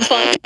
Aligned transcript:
Fun. 0.00 0.38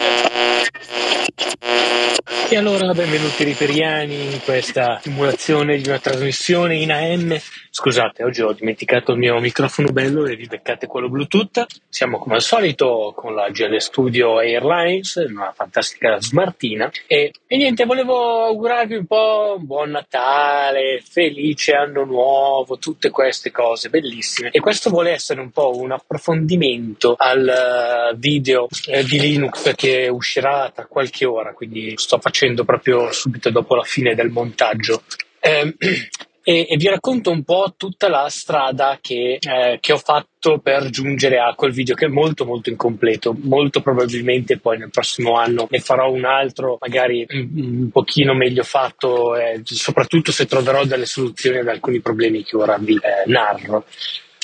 E 2.52 2.56
allora 2.58 2.92
benvenuti 2.92 3.44
riperiani 3.44 4.34
in 4.34 4.40
questa 4.44 4.98
simulazione 5.00 5.78
di 5.78 5.88
una 5.88 5.98
trasmissione 5.98 6.76
in 6.76 6.92
AM. 6.92 7.34
Scusate, 7.70 8.22
oggi 8.22 8.42
ho 8.42 8.52
dimenticato 8.52 9.12
il 9.12 9.18
mio 9.18 9.40
microfono 9.40 9.88
bello 9.88 10.26
e 10.26 10.36
vi 10.36 10.46
beccate 10.46 10.86
quello 10.86 11.08
Bluetooth. 11.08 11.64
Siamo 11.88 12.18
come 12.18 12.34
al 12.34 12.42
solito 12.42 13.14
con 13.16 13.34
la 13.34 13.48
GL 13.48 13.78
Studio 13.78 14.38
Airlines, 14.38 15.14
una 15.26 15.54
fantastica 15.56 16.20
smartina. 16.20 16.90
E, 17.06 17.32
e 17.46 17.56
niente, 17.56 17.86
volevo 17.86 18.44
augurarvi 18.44 18.96
un 18.96 19.06
po' 19.06 19.54
un 19.56 19.64
buon 19.64 19.88
Natale, 19.92 21.02
felice 21.02 21.72
anno 21.72 22.04
nuovo, 22.04 22.76
tutte 22.76 23.08
queste 23.08 23.50
cose 23.50 23.88
bellissime. 23.88 24.50
E 24.50 24.60
questo 24.60 24.90
vuole 24.90 25.12
essere 25.12 25.40
un 25.40 25.52
po' 25.52 25.74
un 25.74 25.92
approfondimento 25.92 27.14
al 27.16 27.48
eh, 27.48 28.14
video 28.18 28.68
eh, 28.88 29.02
di 29.04 29.18
Linux 29.18 29.74
che 29.74 30.08
uscirà 30.08 30.70
tra 30.74 30.84
qualche 30.84 31.24
ora, 31.24 31.54
quindi 31.54 31.94
sto 31.96 32.18
facendo 32.18 32.40
proprio 32.64 33.12
subito 33.12 33.50
dopo 33.50 33.74
la 33.74 33.82
fine 33.82 34.14
del 34.14 34.30
montaggio. 34.30 35.02
Eh, 35.38 35.74
e, 36.44 36.66
e, 36.68 36.76
vi 36.76 36.88
racconto 36.88 37.30
un 37.30 37.44
po' 37.44 37.74
tutta 37.76 38.08
la 38.08 38.28
strada 38.28 38.98
che, 39.00 39.38
eh, 39.40 39.78
che, 39.80 39.92
ho 39.92 39.96
fatto 39.96 40.58
per 40.58 40.90
giungere 40.90 41.38
a 41.38 41.54
quel 41.54 41.72
video 41.72 41.94
che 41.94 42.06
è 42.06 42.08
molto 42.08 42.44
molto 42.44 42.70
incompleto. 42.70 43.34
Molto 43.42 43.80
probabilmente 43.80 44.58
poi 44.58 44.78
nel 44.78 44.90
prossimo 44.90 45.36
anno 45.36 45.66
ne 45.70 45.78
farò 45.78 46.10
un 46.10 46.24
altro, 46.24 46.78
magari 46.80 47.24
un, 47.28 47.50
un 47.54 47.90
pochino 47.90 48.34
meglio 48.34 48.64
fatto, 48.64 49.36
eh, 49.36 49.60
soprattutto 49.64 50.32
se 50.32 50.46
troverò 50.46 50.84
delle 50.84 51.06
soluzioni 51.06 51.58
ad 51.58 51.68
alcuni 51.68 52.00
problemi 52.00 52.42
che 52.42 52.56
ora 52.56 52.76
vi 52.78 52.94
eh, 52.94 53.28
narro. 53.30 53.84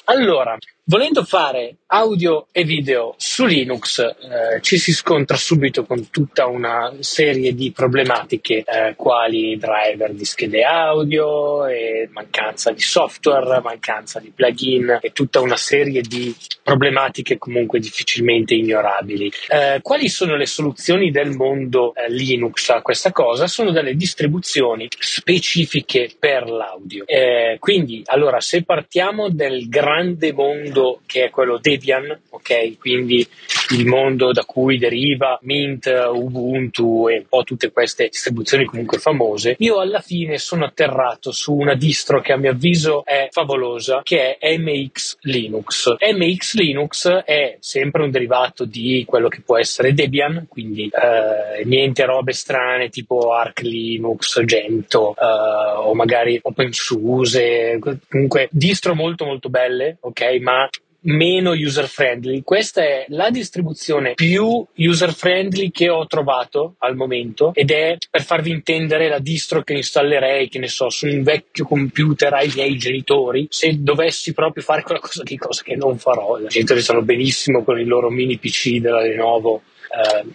Allora, 0.04 0.56
volendo 0.88 1.22
fare 1.22 1.76
audio 1.88 2.46
e 2.50 2.64
video 2.64 3.14
su 3.18 3.44
Linux, 3.44 3.98
eh, 3.98 4.60
ci 4.62 4.78
si 4.78 4.92
scontra 4.92 5.36
subito 5.36 5.84
con 5.84 6.08
tutta 6.10 6.46
una 6.46 6.94
serie 7.00 7.54
di 7.54 7.72
problematiche, 7.72 8.64
eh, 8.64 8.94
quali 8.96 9.58
driver 9.58 10.12
di 10.12 10.24
schede 10.24 10.62
audio, 10.64 11.66
mancanza 12.10 12.72
di 12.72 12.80
software, 12.80 13.60
mancanza 13.60 14.18
di 14.18 14.32
plugin 14.34 14.98
e 15.02 15.12
tutta 15.12 15.40
una 15.40 15.56
serie 15.56 16.00
di 16.00 16.34
problematiche 16.62 17.36
comunque 17.36 17.80
difficilmente 17.80 18.54
ignorabili. 18.54 19.30
Eh, 19.48 19.80
quali 19.82 20.08
sono 20.08 20.36
le 20.36 20.46
soluzioni 20.46 21.10
del 21.10 21.30
mondo 21.30 21.94
eh, 21.94 22.10
Linux 22.10 22.70
a 22.70 22.80
questa 22.80 23.12
cosa? 23.12 23.46
Sono 23.46 23.72
delle 23.72 23.94
distribuzioni 23.94 24.88
specifiche 24.98 26.10
per 26.18 26.48
l'audio. 26.48 27.04
Eh, 27.06 27.56
quindi, 27.58 28.02
allora, 28.06 28.40
se 28.40 28.62
partiamo 28.62 29.28
del 29.28 29.68
grande 29.68 30.32
mondo 30.32 30.77
mondo 30.78 31.00
che 31.06 31.24
è 31.24 31.30
quello 31.30 31.58
Debian, 31.58 32.18
ok? 32.30 32.78
Quindi 32.78 33.26
il 33.70 33.86
mondo 33.86 34.32
da 34.32 34.44
cui 34.44 34.78
deriva 34.78 35.38
Mint, 35.42 35.86
Ubuntu 35.86 37.08
e 37.08 37.18
un 37.18 37.26
po' 37.28 37.42
tutte 37.42 37.70
queste 37.70 38.08
distribuzioni 38.08 38.64
comunque 38.64 38.98
famose, 38.98 39.56
io 39.58 39.80
alla 39.80 40.00
fine 40.00 40.38
sono 40.38 40.64
atterrato 40.64 41.32
su 41.32 41.54
una 41.54 41.74
distro 41.74 42.20
che 42.20 42.32
a 42.32 42.36
mio 42.36 42.52
avviso 42.52 43.04
è 43.04 43.28
favolosa, 43.30 44.00
che 44.02 44.38
è 44.38 44.56
MX 44.56 45.18
Linux. 45.22 45.96
MX 45.98 46.54
Linux 46.54 47.08
è 47.08 47.56
sempre 47.60 48.02
un 48.02 48.10
derivato 48.10 48.64
di 48.64 49.04
quello 49.06 49.28
che 49.28 49.42
può 49.44 49.58
essere 49.58 49.92
Debian, 49.92 50.46
quindi 50.48 50.90
eh, 50.92 51.64
niente 51.64 52.04
robe 52.04 52.32
strane 52.32 52.88
tipo 52.88 53.32
Arc 53.32 53.60
Linux, 53.60 54.42
Gento 54.44 55.14
eh, 55.16 55.78
o 55.78 55.94
magari 55.94 56.38
OpenSUSE, 56.42 57.78
comunque 58.08 58.48
distro 58.50 58.94
molto 58.94 59.24
molto 59.24 59.48
belle, 59.48 59.98
ok? 60.00 60.38
Ma 60.40 60.68
meno 61.02 61.52
user 61.52 61.86
friendly. 61.86 62.42
Questa 62.42 62.82
è 62.82 63.06
la 63.08 63.30
distribuzione 63.30 64.14
più 64.14 64.64
user 64.76 65.12
friendly 65.14 65.70
che 65.70 65.88
ho 65.88 66.06
trovato 66.06 66.74
al 66.78 66.96
momento 66.96 67.52
ed 67.54 67.70
è 67.70 67.96
per 68.10 68.22
farvi 68.22 68.50
intendere 68.50 69.08
la 69.08 69.18
distro 69.18 69.62
che 69.62 69.74
installerei, 69.74 70.48
che 70.48 70.58
ne 70.58 70.68
so, 70.68 70.90
su 70.90 71.06
un 71.06 71.22
vecchio 71.22 71.64
computer 71.64 72.34
ai 72.34 72.50
miei 72.54 72.76
genitori, 72.76 73.46
se 73.50 73.82
dovessi 73.82 74.32
proprio 74.32 74.62
fare 74.62 74.82
quella 74.82 75.00
cosa 75.00 75.22
cosa 75.36 75.62
che 75.62 75.76
non 75.76 75.98
farò. 75.98 76.38
I 76.38 76.48
genitori 76.48 76.80
stanno 76.80 77.02
benissimo 77.02 77.62
con 77.62 77.78
il 77.78 77.86
loro 77.86 78.10
mini 78.10 78.38
PC 78.38 78.78
della 78.78 79.00
Lenovo. 79.00 79.62
Eh, 79.90 80.26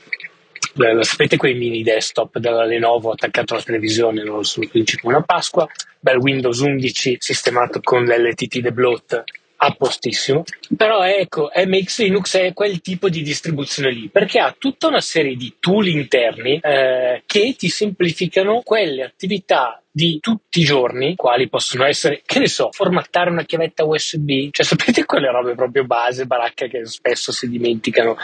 sapete 1.03 1.37
quei 1.37 1.53
mini 1.53 1.83
desktop 1.83 2.39
della 2.39 2.65
Lenovo 2.65 3.11
attaccato 3.11 3.53
alla 3.53 3.63
televisione, 3.63 4.23
non 4.23 4.43
so, 4.43 4.61
come 4.71 4.83
una 5.03 5.21
Pasqua, 5.21 5.67
bel 5.99 6.17
Windows 6.17 6.59
11 6.59 7.17
sistemato 7.19 7.79
con 7.81 8.03
l'LTT 8.05 8.61
The 8.61 8.71
Bloat 8.71 9.23
a 9.65 9.75
postissimo, 9.77 10.43
però 10.75 11.03
ecco, 11.03 11.49
MX 11.53 12.01
Linux 12.01 12.37
è 12.37 12.53
quel 12.53 12.81
tipo 12.81 13.09
di 13.09 13.21
distribuzione 13.21 13.91
lì, 13.91 14.09
perché 14.09 14.39
ha 14.39 14.55
tutta 14.57 14.87
una 14.87 15.01
serie 15.01 15.35
di 15.35 15.55
tool 15.59 15.87
interni 15.87 16.59
eh, 16.61 17.23
che 17.25 17.55
ti 17.57 17.69
semplificano 17.69 18.61
quelle 18.63 19.03
attività 19.03 19.82
di 19.95 20.17
tutti 20.19 20.61
i 20.61 20.63
giorni, 20.63 21.13
quali 21.15 21.47
possono 21.47 21.85
essere, 21.85 22.23
che 22.25 22.39
ne 22.39 22.47
so, 22.47 22.71
formattare 22.71 23.29
una 23.29 23.43
chiavetta 23.43 23.85
USB, 23.85 24.49
cioè 24.49 24.65
sapete 24.65 25.05
quelle 25.05 25.29
robe 25.29 25.53
proprio 25.53 25.85
base, 25.85 26.25
baracca 26.25 26.65
che 26.65 26.87
spesso 26.87 27.31
si 27.31 27.47
dimenticano, 27.47 28.17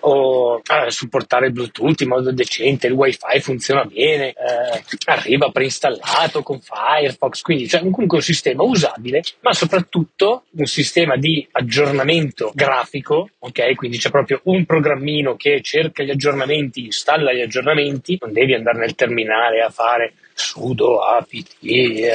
o 0.00 0.56
eh, 0.58 0.90
supportare 0.90 1.52
Bluetooth 1.52 2.00
in 2.00 2.08
modo 2.08 2.32
decente, 2.32 2.88
il 2.88 2.94
WiFi 2.94 3.40
funziona 3.40 3.84
bene, 3.84 4.30
eh, 4.30 4.82
arriva 5.04 5.50
preinstallato 5.50 6.42
con 6.42 6.58
Firefox, 6.60 7.42
quindi 7.42 7.66
c'è 7.66 7.78
cioè, 7.78 7.88
comunque 7.88 8.16
un 8.16 8.24
sistema 8.24 8.64
usabile, 8.64 9.22
ma 9.42 9.52
soprattutto 9.52 10.46
un 10.56 10.66
sistema 10.66 11.16
di 11.16 11.46
aggiornamento 11.52 12.50
grafico, 12.52 13.28
ok? 13.38 13.76
Quindi 13.76 13.98
c'è 13.98 14.10
proprio 14.10 14.40
un 14.44 14.64
programmino 14.64 15.36
che 15.36 15.60
cerca 15.62 16.02
gli 16.02 16.10
aggiornamenti, 16.10 16.86
installa 16.86 17.32
gli 17.32 17.40
aggiornamenti, 17.40 18.18
non 18.20 18.32
devi 18.32 18.52
andare 18.54 18.78
nel 18.78 18.96
terminale 18.96 19.60
a 19.60 19.70
fare 19.70 20.14
sudo, 20.34 21.00
apt, 21.00 21.56
eh, 21.62 22.10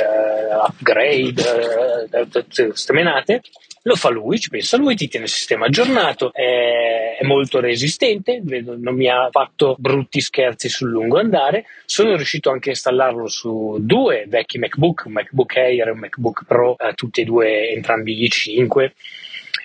upgrade, 0.68 2.09
eh, 2.12 2.72
stemenate, 2.74 3.41
lo 3.84 3.96
fa 3.96 4.09
lui, 4.09 4.40
ci 4.40 4.50
pensa 4.50 4.78
lui, 4.78 4.96
ti 4.96 5.07
tiene 5.07 5.25
il 5.25 5.31
sistema 5.31 5.66
aggiornato, 5.66 6.34
è, 6.34 7.18
è, 7.19 7.25
molto 7.25 7.59
resistente, 7.59 8.41
non 8.44 8.94
mi 8.96 9.08
ha 9.08 9.29
fatto 9.31 9.75
brutti 9.79 10.19
scherzi 10.19 10.68
sul 10.69 10.90
lungo 10.90 11.18
andare, 11.18 11.66
sono 11.85 12.16
riuscito 12.16 12.52
anche 12.52 12.69
a 12.69 12.74
installarlo 12.74 13.28
su 13.28 13.78
due 13.79 14.25
vecchi 14.28 14.59
MacBook, 14.59 15.03
un 15.06 15.13
MacBook 15.13 15.56
Air 15.56 15.88
e 15.88 15.91
un 15.91 16.00
MacBook 16.00 16.44
Pro, 16.46 16.78
eh, 16.78 16.94
tutti 16.94 17.22
e 17.22 17.25
due 17.25 17.69
entrambi 17.69 18.28
i5 18.28 18.91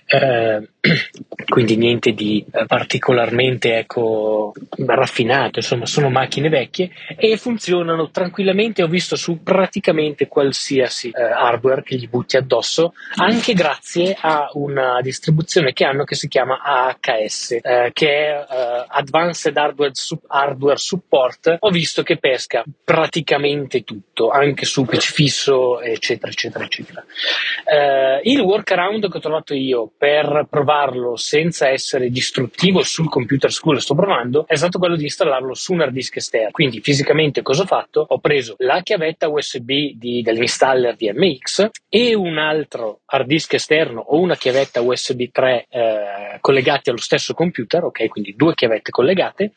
eh, 0.06 0.69
quindi 1.48 1.76
niente 1.76 2.12
di 2.12 2.44
eh, 2.52 2.66
particolarmente 2.66 3.78
ecco, 3.78 4.52
raffinato, 4.86 5.58
insomma 5.58 5.86
sono 5.86 6.10
macchine 6.10 6.48
vecchie 6.48 6.90
e 7.16 7.36
funzionano 7.36 8.10
tranquillamente, 8.10 8.82
ho 8.82 8.88
visto 8.88 9.16
su 9.16 9.42
praticamente 9.42 10.28
qualsiasi 10.28 11.08
eh, 11.08 11.22
hardware 11.22 11.82
che 11.82 11.96
gli 11.96 12.08
butti 12.08 12.36
addosso, 12.36 12.92
anche 13.16 13.54
grazie 13.54 14.16
a 14.20 14.50
una 14.54 15.00
distribuzione 15.00 15.72
che 15.72 15.84
hanno 15.84 16.04
che 16.04 16.14
si 16.14 16.28
chiama 16.28 16.60
AHS, 16.62 17.58
eh, 17.62 17.90
che 17.92 18.08
è 18.08 18.46
eh, 18.50 18.84
Advanced 18.88 19.56
Hardware, 19.56 19.92
Hardware, 20.26 20.76
Support, 20.76 21.56
ho 21.60 21.70
visto 21.70 22.02
che 22.02 22.18
pesca 22.18 22.62
praticamente 22.84 23.84
tutto, 23.84 24.30
anche 24.30 24.66
su 24.66 24.84
PC 24.84 25.12
fisso, 25.12 25.80
eccetera, 25.80 26.30
eccetera, 26.30 26.64
eccetera. 26.64 27.04
Eh, 27.64 28.20
il 28.24 28.40
workaround 28.40 29.10
che 29.10 29.16
ho 29.16 29.20
trovato 29.20 29.54
io 29.54 29.90
per 29.96 30.46
provarlo 30.74 31.16
senza 31.16 31.68
essere 31.68 32.10
distruttivo 32.10 32.82
sul 32.82 33.08
computer 33.08 33.50
su 33.52 33.62
cui 33.62 33.74
lo 33.74 33.80
sto 33.80 33.94
provando 33.94 34.44
è 34.46 34.56
stato 34.56 34.78
quello 34.78 34.96
di 34.96 35.04
installarlo 35.04 35.54
su 35.54 35.72
un 35.72 35.82
hard 35.82 35.92
disk 35.92 36.16
esterno. 36.16 36.50
Quindi 36.50 36.80
fisicamente 36.80 37.42
cosa 37.42 37.62
ho 37.62 37.66
fatto? 37.66 38.04
Ho 38.08 38.18
preso 38.18 38.56
la 38.58 38.80
chiavetta 38.82 39.28
USB 39.28 39.70
di, 39.94 40.22
dell'installer 40.22 40.96
di 40.96 41.10
MX 41.12 41.68
e 41.88 42.14
un 42.14 42.38
altro 42.38 43.00
hard 43.04 43.26
disk 43.26 43.54
esterno 43.54 44.00
o 44.00 44.18
una 44.18 44.36
chiavetta 44.36 44.80
USB 44.80 45.22
3 45.30 45.66
eh, 45.68 46.38
collegati 46.40 46.90
allo 46.90 46.98
stesso 46.98 47.34
computer, 47.34 47.84
ok? 47.84 48.08
Quindi 48.08 48.34
due 48.36 48.54
chiavette 48.54 48.90
collegate 48.90 49.52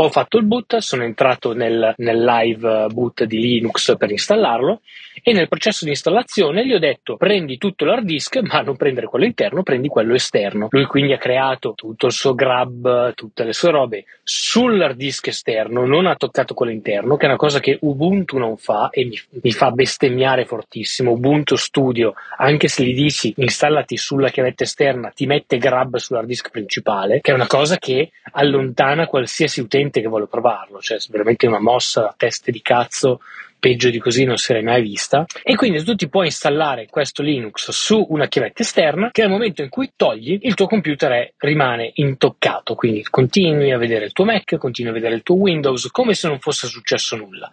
ho 0.00 0.10
fatto 0.10 0.38
il 0.38 0.44
boot, 0.44 0.76
sono 0.76 1.02
entrato 1.02 1.52
nel, 1.52 1.92
nel, 1.96 2.22
live 2.22 2.86
boot 2.92 3.24
di 3.24 3.40
Linux 3.40 3.96
per 3.96 4.12
installarlo 4.12 4.80
e 5.22 5.32
nel 5.32 5.48
processo 5.48 5.84
di 5.84 5.90
installazione 5.90 6.64
gli 6.64 6.72
ho 6.72 6.78
detto 6.78 7.16
prendi 7.16 7.58
tutto 7.58 7.84
l'hard 7.84 8.04
disk 8.04 8.38
ma 8.46 8.60
non 8.60 8.76
prendere 8.76 9.08
quello 9.08 9.24
interno, 9.24 9.64
prendi 9.64 9.88
quello 9.88 10.14
esterno. 10.14 10.68
Lui 10.70 10.84
quindi 10.84 11.12
ha 11.14 11.18
creato 11.18 11.72
tutto 11.74 12.06
il 12.06 12.12
suo 12.12 12.34
grab, 12.34 13.12
tutte 13.14 13.42
le 13.42 13.52
sue 13.52 13.70
robe 13.70 14.04
sull'hard 14.22 14.96
disk 14.96 15.28
esterno, 15.28 15.84
non 15.84 16.06
ha 16.06 16.14
toccato 16.14 16.54
quello 16.54 16.70
interno, 16.70 17.16
che 17.16 17.24
è 17.24 17.28
una 17.28 17.36
cosa 17.36 17.58
che 17.58 17.78
Ubuntu 17.80 18.38
non 18.38 18.56
fa 18.56 18.90
e 18.90 19.04
mi, 19.04 19.18
mi 19.42 19.50
fa 19.50 19.72
bestemmiare 19.72 20.44
fortissimo. 20.44 21.12
Ubuntu 21.12 21.56
Studio, 21.56 22.14
anche 22.36 22.68
se 22.68 22.84
gli 22.84 22.94
dici 22.94 23.34
installati 23.36 23.96
sulla 23.96 24.28
chiavetta 24.28 24.62
esterna, 24.62 25.10
ti 25.10 25.26
mette 25.26 25.58
grab 25.58 25.96
sull'hard 25.96 26.26
disk 26.26 26.50
principale, 26.50 27.20
che 27.20 27.32
è 27.32 27.34
una 27.34 27.48
cosa 27.48 27.78
che 27.78 28.10
allontana 28.32 29.06
qualsiasi 29.06 29.60
utente 29.60 29.87
gente 29.88 30.00
che 30.00 30.08
vuole 30.08 30.26
provarlo, 30.26 30.80
cioè 30.80 30.98
veramente 31.08 31.46
una 31.46 31.60
mossa 31.60 32.08
a 32.08 32.14
teste 32.16 32.52
di 32.52 32.62
cazzo 32.62 33.20
peggio 33.58 33.90
di 33.90 33.98
così 33.98 34.24
non 34.24 34.36
si 34.36 34.52
era 34.52 34.62
mai 34.62 34.82
vista. 34.82 35.26
E 35.42 35.54
quindi 35.54 35.82
tu 35.84 35.94
ti 35.94 36.08
puoi 36.08 36.26
installare 36.26 36.86
questo 36.88 37.22
Linux 37.22 37.70
su 37.70 38.04
una 38.10 38.26
chiavetta 38.26 38.62
esterna 38.62 39.10
che 39.10 39.22
nel 39.22 39.30
momento 39.30 39.62
in 39.62 39.68
cui 39.68 39.92
togli 39.96 40.38
il 40.42 40.54
tuo 40.54 40.66
computer 40.66 41.10
è, 41.12 41.32
rimane 41.38 41.90
intoccato, 41.94 42.74
quindi 42.74 43.02
continui 43.02 43.72
a 43.72 43.78
vedere 43.78 44.06
il 44.06 44.12
tuo 44.12 44.24
Mac, 44.24 44.56
continui 44.56 44.90
a 44.90 44.94
vedere 44.94 45.14
il 45.14 45.22
tuo 45.22 45.36
Windows 45.36 45.88
come 45.90 46.14
se 46.14 46.28
non 46.28 46.38
fosse 46.38 46.66
successo 46.66 47.16
nulla. 47.16 47.50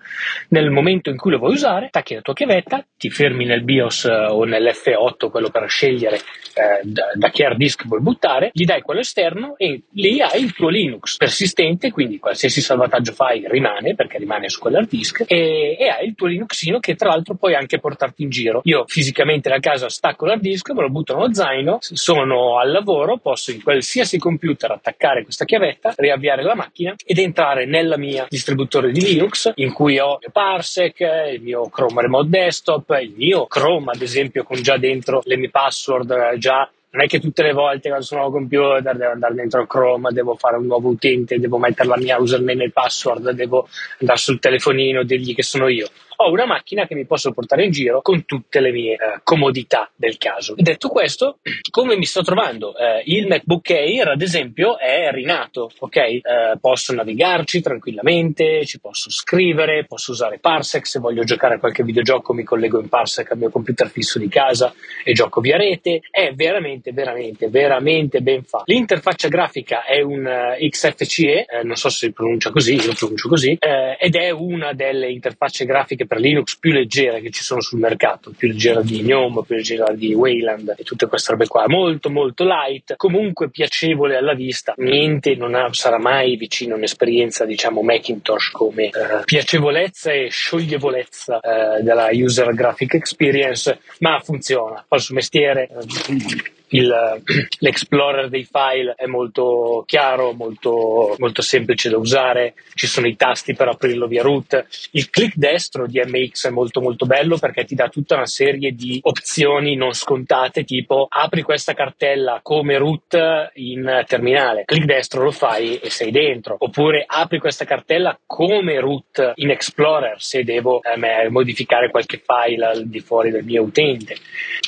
Nel 0.50 0.69
momento 0.69 1.10
in 1.10 1.18
cui 1.18 1.31
lo 1.31 1.38
vuoi 1.38 1.54
usare, 1.54 1.88
attacchi 1.88 2.16
la 2.16 2.22
tua 2.22 2.34
chiavetta, 2.34 2.86
ti 2.98 3.10
fermi 3.10 3.46
nel 3.46 3.63
BIOS 3.63 4.06
eh, 4.06 4.12
o 4.12 4.44
nell'F8, 4.46 5.30
quello 5.30 5.50
per 5.50 5.69
scegliere 5.69 6.18
eh, 6.18 6.81
da, 6.84 7.12
da, 7.13 7.30
che 7.30 7.46
hard 7.46 7.58
disk 7.58 7.86
vuoi 7.86 8.01
buttare, 8.01 8.50
gli 8.54 8.66
dai 8.66 8.81
quello 8.81 9.01
esterno 9.01 9.56
e 9.58 9.84
lì 9.92 10.22
hai 10.22 10.42
il 10.42 10.54
tuo 10.54 10.69
Linux 10.69 11.18
persistente, 11.18 11.92
quindi 11.92 12.19
qualsiasi 12.19 12.62
salvataggio 12.62 13.13
fai 13.13 13.44
rimane 13.48 13.96
perché 13.96 14.18
rimane 14.18 14.50
su 14.50 14.60
quell'hard 14.60 14.88
disk 14.88 15.25
e, 15.28 15.75
e 15.80 15.90
hai 15.98 16.08
il 16.08 16.16
tuo 16.16 16.28
Linuxino 16.28 16.80
che 16.80 16.96
tra 16.96 17.10
l'altro 17.10 17.36
puoi 17.36 17.56
anche 17.56 17.80
portarti 17.80 18.24
in 18.24 18.30
giro. 18.30 18.62
Io 18.66 18.86
fisicamente 18.88 19.50
da 19.50 19.60
casa 19.60 19.90
stacco 19.90 20.26
l'hard 20.26 20.42
disk, 20.42 20.70
me 20.72 20.82
lo 20.82 20.90
butto 20.90 21.16
nello 21.16 21.34
zaino, 21.34 21.78
sono 21.82 22.60
al 22.60 22.72
lavoro, 22.72 23.18
posso 23.18 23.52
in 23.52 23.62
qualsiasi 23.62 24.18
computer 24.18 24.72
attaccare 24.72 25.24
questa 25.24 25.46
chiavetta, 25.46 25.94
riavviare 25.98 26.44
la 26.44 26.56
macchina 26.56 26.96
ed 27.06 27.18
entrare 27.20 27.66
nella 27.66 27.98
mia 27.98 28.26
distributore 28.30 28.92
di 28.92 29.02
Linux 29.02 29.52
in 29.56 29.74
cui 29.74 30.00
ho 30.00 30.18
il 30.22 30.32
Parsec, 30.32 31.00
il 31.34 31.42
mio 31.42 31.68
Chrome 31.70 32.02
Remote 32.02 32.30
Desktop, 32.30 32.98
il 33.02 33.14
mio 33.16 33.46
Chrome 33.46 33.92
ad 33.94 34.02
esempio 34.02 34.44
con 34.44 34.62
già 34.62 34.78
dentro 34.78 35.22
le 35.26 35.38
mie 35.38 35.50
password 35.50 36.12
eh, 36.12 36.38
già 36.38 36.70
non 36.96 37.04
è 37.04 37.08
che 37.08 37.20
tutte 37.20 37.44
le 37.44 37.52
volte 37.52 37.90
quando 37.90 38.06
sono 38.06 38.24
al 38.24 38.32
computer 38.32 38.96
devo 38.96 39.12
andare 39.12 39.34
dentro 39.34 39.68
Chrome, 39.68 40.14
devo 40.14 40.36
fare 40.36 40.56
un 40.56 40.66
nuovo 40.66 40.90
utente, 40.90 41.40
devo 41.40 41.58
mettere 41.58 41.90
la 41.90 41.98
mia 41.98 42.18
username 42.18 42.64
e 42.64 42.72
password, 42.72 43.32
devo 43.32 43.68
andare 44.00 44.18
sul 44.18 44.40
telefonino 44.40 45.02
e 45.02 45.06
dirgli 45.06 45.36
che 45.36 45.44
sono 45.44 45.68
io 45.68 45.90
ho 46.18 46.32
una 46.32 46.46
macchina 46.46 46.88
che 46.88 46.96
mi 46.96 47.06
posso 47.06 47.32
portare 47.32 47.66
in 47.66 47.72
giro 47.72 48.02
con 48.02 48.26
tutte 48.26 48.60
le 48.60 48.72
mie 48.72 48.94
eh, 48.94 49.20
comodità 49.24 49.90
del 49.96 50.18
caso. 50.18 50.54
Detto 50.58 50.90
questo, 50.90 51.40
come 51.70 51.98
mi 51.98 52.06
sto 52.06 52.22
trovando? 52.22 52.76
Eh, 52.78 53.04
il 53.06 53.28
MacBook 53.28 53.70
Air, 53.72 54.10
ad 54.10 54.22
esempio, 54.22 54.78
è 54.78 55.10
rinato, 55.12 55.70
ok? 55.78 55.96
Eh, 55.96 56.22
posso 56.60 56.94
navigarci 56.94 57.62
tranquillamente, 57.62 58.66
ci 58.66 58.80
posso 58.80 59.10
scrivere, 59.10 59.86
posso 59.86 60.12
usare 60.12 60.40
Parsec, 60.40 60.88
se 60.88 61.00
voglio 61.00 61.24
giocare 61.24 61.56
a 61.56 61.60
qualche 61.60 61.84
videogioco 61.84 62.34
mi 62.34 62.44
collego 62.44 62.80
in 62.80 62.90
Parsec 62.90 63.32
al 63.32 63.38
mio 63.38 63.50
computer 63.50 63.90
fisso 63.90 64.20
di 64.20 64.28
casa 64.28 64.74
e 65.04 65.14
gioco 65.14 65.42
via 65.42 65.58
rete. 65.58 66.02
È 66.10 66.34
veramente, 66.34 66.92
veramente, 66.92 67.50
veramente 67.50 68.22
ben 68.22 68.44
fatto. 68.44 68.64
L'interfaccia 68.68 69.28
grafica 69.28 69.84
è 69.84 70.02
un 70.02 70.26
uh, 70.26 70.62
eh, 70.62 70.70
XFCE, 70.70 71.46
eh, 71.46 71.64
non 71.64 71.76
so 71.76 71.90
se 71.90 72.08
si 72.08 72.12
pronuncia 72.12 72.52
così, 72.52 72.76
io 72.76 72.88
lo 72.88 72.94
pronuncio 72.94 73.28
così, 73.28 73.58
ed 73.60 74.16
è 74.16 74.30
una 74.30 74.74
delle 74.74 75.10
interfacce 75.10 75.66
grafiche 75.66 76.05
anche 76.06 76.07
per 76.07 76.19
Linux 76.19 76.57
più 76.57 76.72
leggere 76.72 77.19
che 77.19 77.31
ci 77.31 77.44
sono 77.44 77.60
sul 77.62 77.80
mercato, 77.80 78.31
più 78.36 78.48
leggera 78.48 78.81
di 78.81 79.02
GNOME, 79.02 79.44
più 79.46 79.56
leggera 79.56 79.92
di 79.94 80.13
Wayland 80.13 80.75
e 80.78 80.84
tutte 80.84 81.07
queste 81.07 81.31
robe 81.31 81.48
qua, 81.48 81.66
molto 81.68 82.10
molto 82.10 82.46
light, 82.46 82.96
comunque 82.96 83.50
piacevole 83.50 84.16
alla 84.16 84.34
vista, 84.34 84.74
niente 84.78 85.36
non 85.36 85.56
ha, 85.56 85.68
sarà 85.72 85.98
mai 85.98 86.36
vicino 86.38 86.75
a 86.75 86.78
un'esperienza 86.78 87.46
diciamo 87.46 87.81
Macintosh 87.81 88.52
come 88.52 88.86
eh, 88.86 88.92
piacevolezza 89.25 90.12
e 90.12 90.30
scioglievolezza 90.30 91.40
eh, 91.40 91.81
della 91.81 92.10
user 92.12 92.54
graphic 92.54 92.94
experience, 92.94 93.80
ma 94.00 94.19
funziona, 94.24 94.84
fa 94.88 94.96
il 94.96 95.01
suo 95.01 95.16
mestiere. 95.16 95.68
Eh, 95.68 96.54
il, 96.75 97.22
l'explorer 97.60 98.30
dei 98.30 98.44
file 98.44 98.94
è 98.95 99.06
molto 99.06 99.83
chiaro, 99.86 100.33
molto, 100.33 101.16
molto, 101.18 101.42
semplice 101.42 101.89
da 101.89 101.98
usare, 101.98 102.54
ci 102.74 102.88
sono 102.88 103.07
i 103.07 103.16
tasti 103.16 103.54
per 103.54 103.68
aprirlo 103.68 104.07
via 104.07 104.22
root. 104.22 104.66
Il 104.92 105.10
click 105.10 105.36
destro 105.36 105.88
di 105.88 106.01
MX 106.04 106.48
è 106.48 106.51
molto 106.51 106.81
molto 106.81 107.06
bello 107.06 107.38
perché 107.38 107.66
ti 107.66 107.75
dà 107.75 107.89
tutta 107.89 108.16
una 108.16 108.25
serie 108.25 108.72
di 108.72 109.00
opzioni 109.01 109.75
non 109.75 109.94
scontate, 109.94 110.63
tipo 110.63 111.07
apri 111.10 111.42
questa 111.42 111.74
cartella 111.74 112.39
come 112.42 112.77
root 112.77 113.51
in 113.56 114.04
terminale, 114.07 114.63
click 114.66 114.86
destro 114.86 115.24
lo 115.24 115.31
fai 115.31 115.77
e 115.77 115.89
sei 115.89 116.12
dentro, 116.12 116.56
oppure 116.57 117.04
apri 117.07 117.39
questa 117.39 117.66
cartella 117.66 118.18
come 118.25 118.80
root 118.80 119.33
in 119.36 119.51
Explorer 119.51 120.22
se 120.22 120.44
devo 120.44 120.81
eh, 120.81 121.30
modificare 121.30 121.89
qualche 121.89 122.22
file 122.24 122.66
al 122.66 122.88
di 122.88 123.00
fuori 123.00 123.31
del 123.31 123.44
mio 123.44 123.63
utente. 123.63 124.16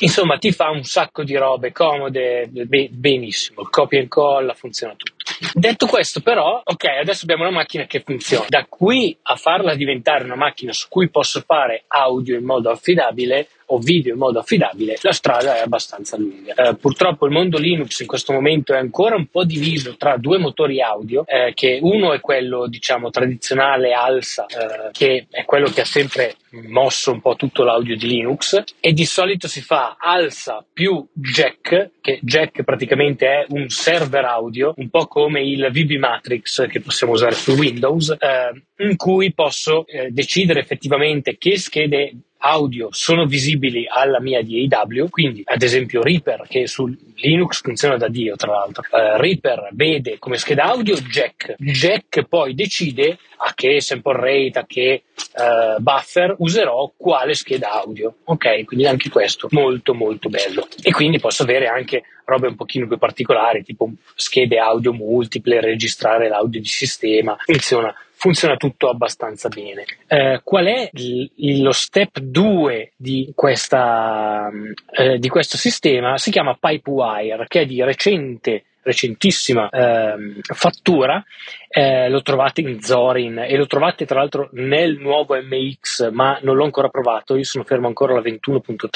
Insomma, 0.00 0.38
ti 0.38 0.52
fa 0.52 0.70
un 0.70 0.84
sacco 0.84 1.24
di 1.24 1.36
robe 1.36 1.72
comode, 1.72 1.97
benissimo, 2.08 3.62
il 3.62 3.70
copia 3.70 3.98
e 3.98 4.02
incolla, 4.02 4.54
funziona 4.54 4.94
tutto. 4.94 5.16
Detto 5.52 5.86
questo, 5.86 6.20
però, 6.20 6.60
ok, 6.64 6.84
adesso 7.00 7.24
abbiamo 7.24 7.42
una 7.42 7.52
macchina 7.52 7.84
che 7.86 8.00
funziona. 8.00 8.46
Da 8.48 8.66
qui 8.68 9.16
a 9.22 9.36
farla 9.36 9.74
diventare 9.74 10.24
una 10.24 10.36
macchina 10.36 10.72
su 10.72 10.88
cui 10.88 11.10
posso 11.10 11.42
fare 11.46 11.84
audio 11.88 12.36
in 12.36 12.44
modo 12.44 12.70
affidabile, 12.70 13.48
o 13.70 13.78
video 13.78 14.12
in 14.12 14.18
modo 14.18 14.38
affidabile, 14.38 14.96
la 15.00 15.12
strada 15.12 15.56
è 15.56 15.60
abbastanza 15.60 16.16
lunga. 16.16 16.54
Eh, 16.54 16.76
purtroppo 16.76 17.26
il 17.26 17.32
mondo 17.32 17.58
Linux 17.58 18.00
in 18.00 18.06
questo 18.06 18.32
momento 18.32 18.74
è 18.74 18.78
ancora 18.78 19.16
un 19.16 19.26
po' 19.26 19.44
diviso 19.44 19.96
tra 19.96 20.16
due 20.16 20.38
motori 20.38 20.80
audio, 20.80 21.24
eh, 21.26 21.52
che 21.54 21.78
uno 21.82 22.12
è 22.12 22.20
quello 22.20 22.66
diciamo 22.66 23.10
tradizionale 23.10 23.92
ALSA, 23.92 24.46
eh, 24.46 24.90
che 24.92 25.26
è 25.30 25.44
quello 25.44 25.68
che 25.68 25.82
ha 25.82 25.86
sempre 25.86 26.36
mosso 26.50 27.12
un 27.12 27.20
po' 27.20 27.36
tutto 27.36 27.62
l'audio 27.62 27.96
di 27.96 28.06
Linux 28.06 28.62
e 28.80 28.92
di 28.92 29.04
solito 29.04 29.48
si 29.48 29.60
fa 29.60 29.96
ALSA 29.98 30.64
più 30.72 31.06
Jack, 31.12 31.90
che 32.00 32.18
Jack 32.22 32.62
praticamente 32.62 33.26
è 33.26 33.46
un 33.48 33.68
server 33.68 34.24
audio, 34.24 34.72
un 34.76 34.88
po' 34.88 35.06
come 35.06 35.42
il 35.42 35.68
VB 35.70 35.98
Matrix 35.98 36.66
che 36.68 36.80
possiamo 36.80 37.12
usare 37.12 37.34
su 37.34 37.52
Windows, 37.52 38.10
eh, 38.18 38.62
in 38.78 38.96
cui 38.96 39.32
posso 39.32 39.86
eh, 39.86 40.10
decidere 40.10 40.60
effettivamente 40.60 41.36
che 41.38 41.58
schede 41.58 42.14
audio 42.38 42.88
sono 42.92 43.26
visibili 43.26 43.86
alla 43.88 44.20
mia 44.20 44.42
DAW, 44.42 45.08
quindi 45.08 45.42
ad 45.44 45.62
esempio 45.62 46.02
Reaper 46.02 46.44
che 46.48 46.66
su 46.66 46.86
Linux 47.16 47.62
funziona 47.62 47.96
da 47.96 48.08
Dio 48.08 48.36
tra 48.36 48.52
l'altro, 48.52 48.84
uh, 48.90 49.20
Reaper 49.20 49.70
vede 49.72 50.18
come 50.18 50.36
scheda 50.36 50.64
audio 50.64 50.94
Jack, 50.96 51.56
Jack 51.58 52.22
poi 52.28 52.54
decide 52.54 53.18
a 53.38 53.52
che 53.54 53.80
sample 53.80 54.14
rate, 54.14 54.58
a 54.58 54.66
che 54.66 55.02
uh, 55.16 55.80
buffer 55.80 56.36
userò 56.38 56.92
quale 56.96 57.34
scheda 57.34 57.72
audio, 57.72 58.18
ok? 58.24 58.64
Quindi 58.64 58.86
anche 58.86 59.08
questo 59.08 59.48
molto 59.50 59.94
molto 59.94 60.28
bello. 60.28 60.66
E 60.82 60.92
quindi 60.92 61.18
posso 61.18 61.42
avere 61.42 61.66
anche 61.66 62.02
robe 62.24 62.48
un 62.48 62.56
pochino 62.56 62.86
più 62.86 62.98
particolari 62.98 63.62
tipo 63.62 63.90
schede 64.14 64.58
audio 64.58 64.92
multiple, 64.92 65.60
registrare 65.60 66.28
l'audio 66.28 66.60
di 66.60 66.66
sistema, 66.66 67.36
funziona 67.38 67.94
funziona 68.18 68.56
tutto 68.56 68.88
abbastanza 68.88 69.48
bene. 69.48 69.84
Eh, 70.08 70.40
qual 70.42 70.66
è 70.66 70.90
il, 70.92 71.62
lo 71.62 71.70
step 71.72 72.18
2 72.18 72.92
di, 72.96 73.32
questa, 73.34 74.50
eh, 74.90 75.18
di 75.18 75.28
questo 75.28 75.56
sistema? 75.56 76.18
Si 76.18 76.32
chiama 76.32 76.58
Pipewire, 76.58 77.46
che 77.46 77.60
è 77.60 77.66
di 77.66 77.80
recente 77.82 78.64
recentissima 78.88 79.68
eh, 79.68 80.40
fattura, 80.42 81.22
eh, 81.70 82.08
lo 82.08 82.22
trovate 82.22 82.62
in 82.62 82.80
Zorin 82.80 83.38
e 83.38 83.56
lo 83.56 83.66
trovate 83.66 84.06
tra 84.06 84.18
l'altro 84.18 84.48
nel 84.52 84.96
nuovo 84.98 85.36
MX, 85.36 86.10
ma 86.10 86.38
non 86.42 86.56
l'ho 86.56 86.64
ancora 86.64 86.88
provato, 86.88 87.36
io 87.36 87.44
sono 87.44 87.64
fermo 87.64 87.86
ancora 87.86 88.12
alla 88.12 88.22
21.3, 88.22 88.86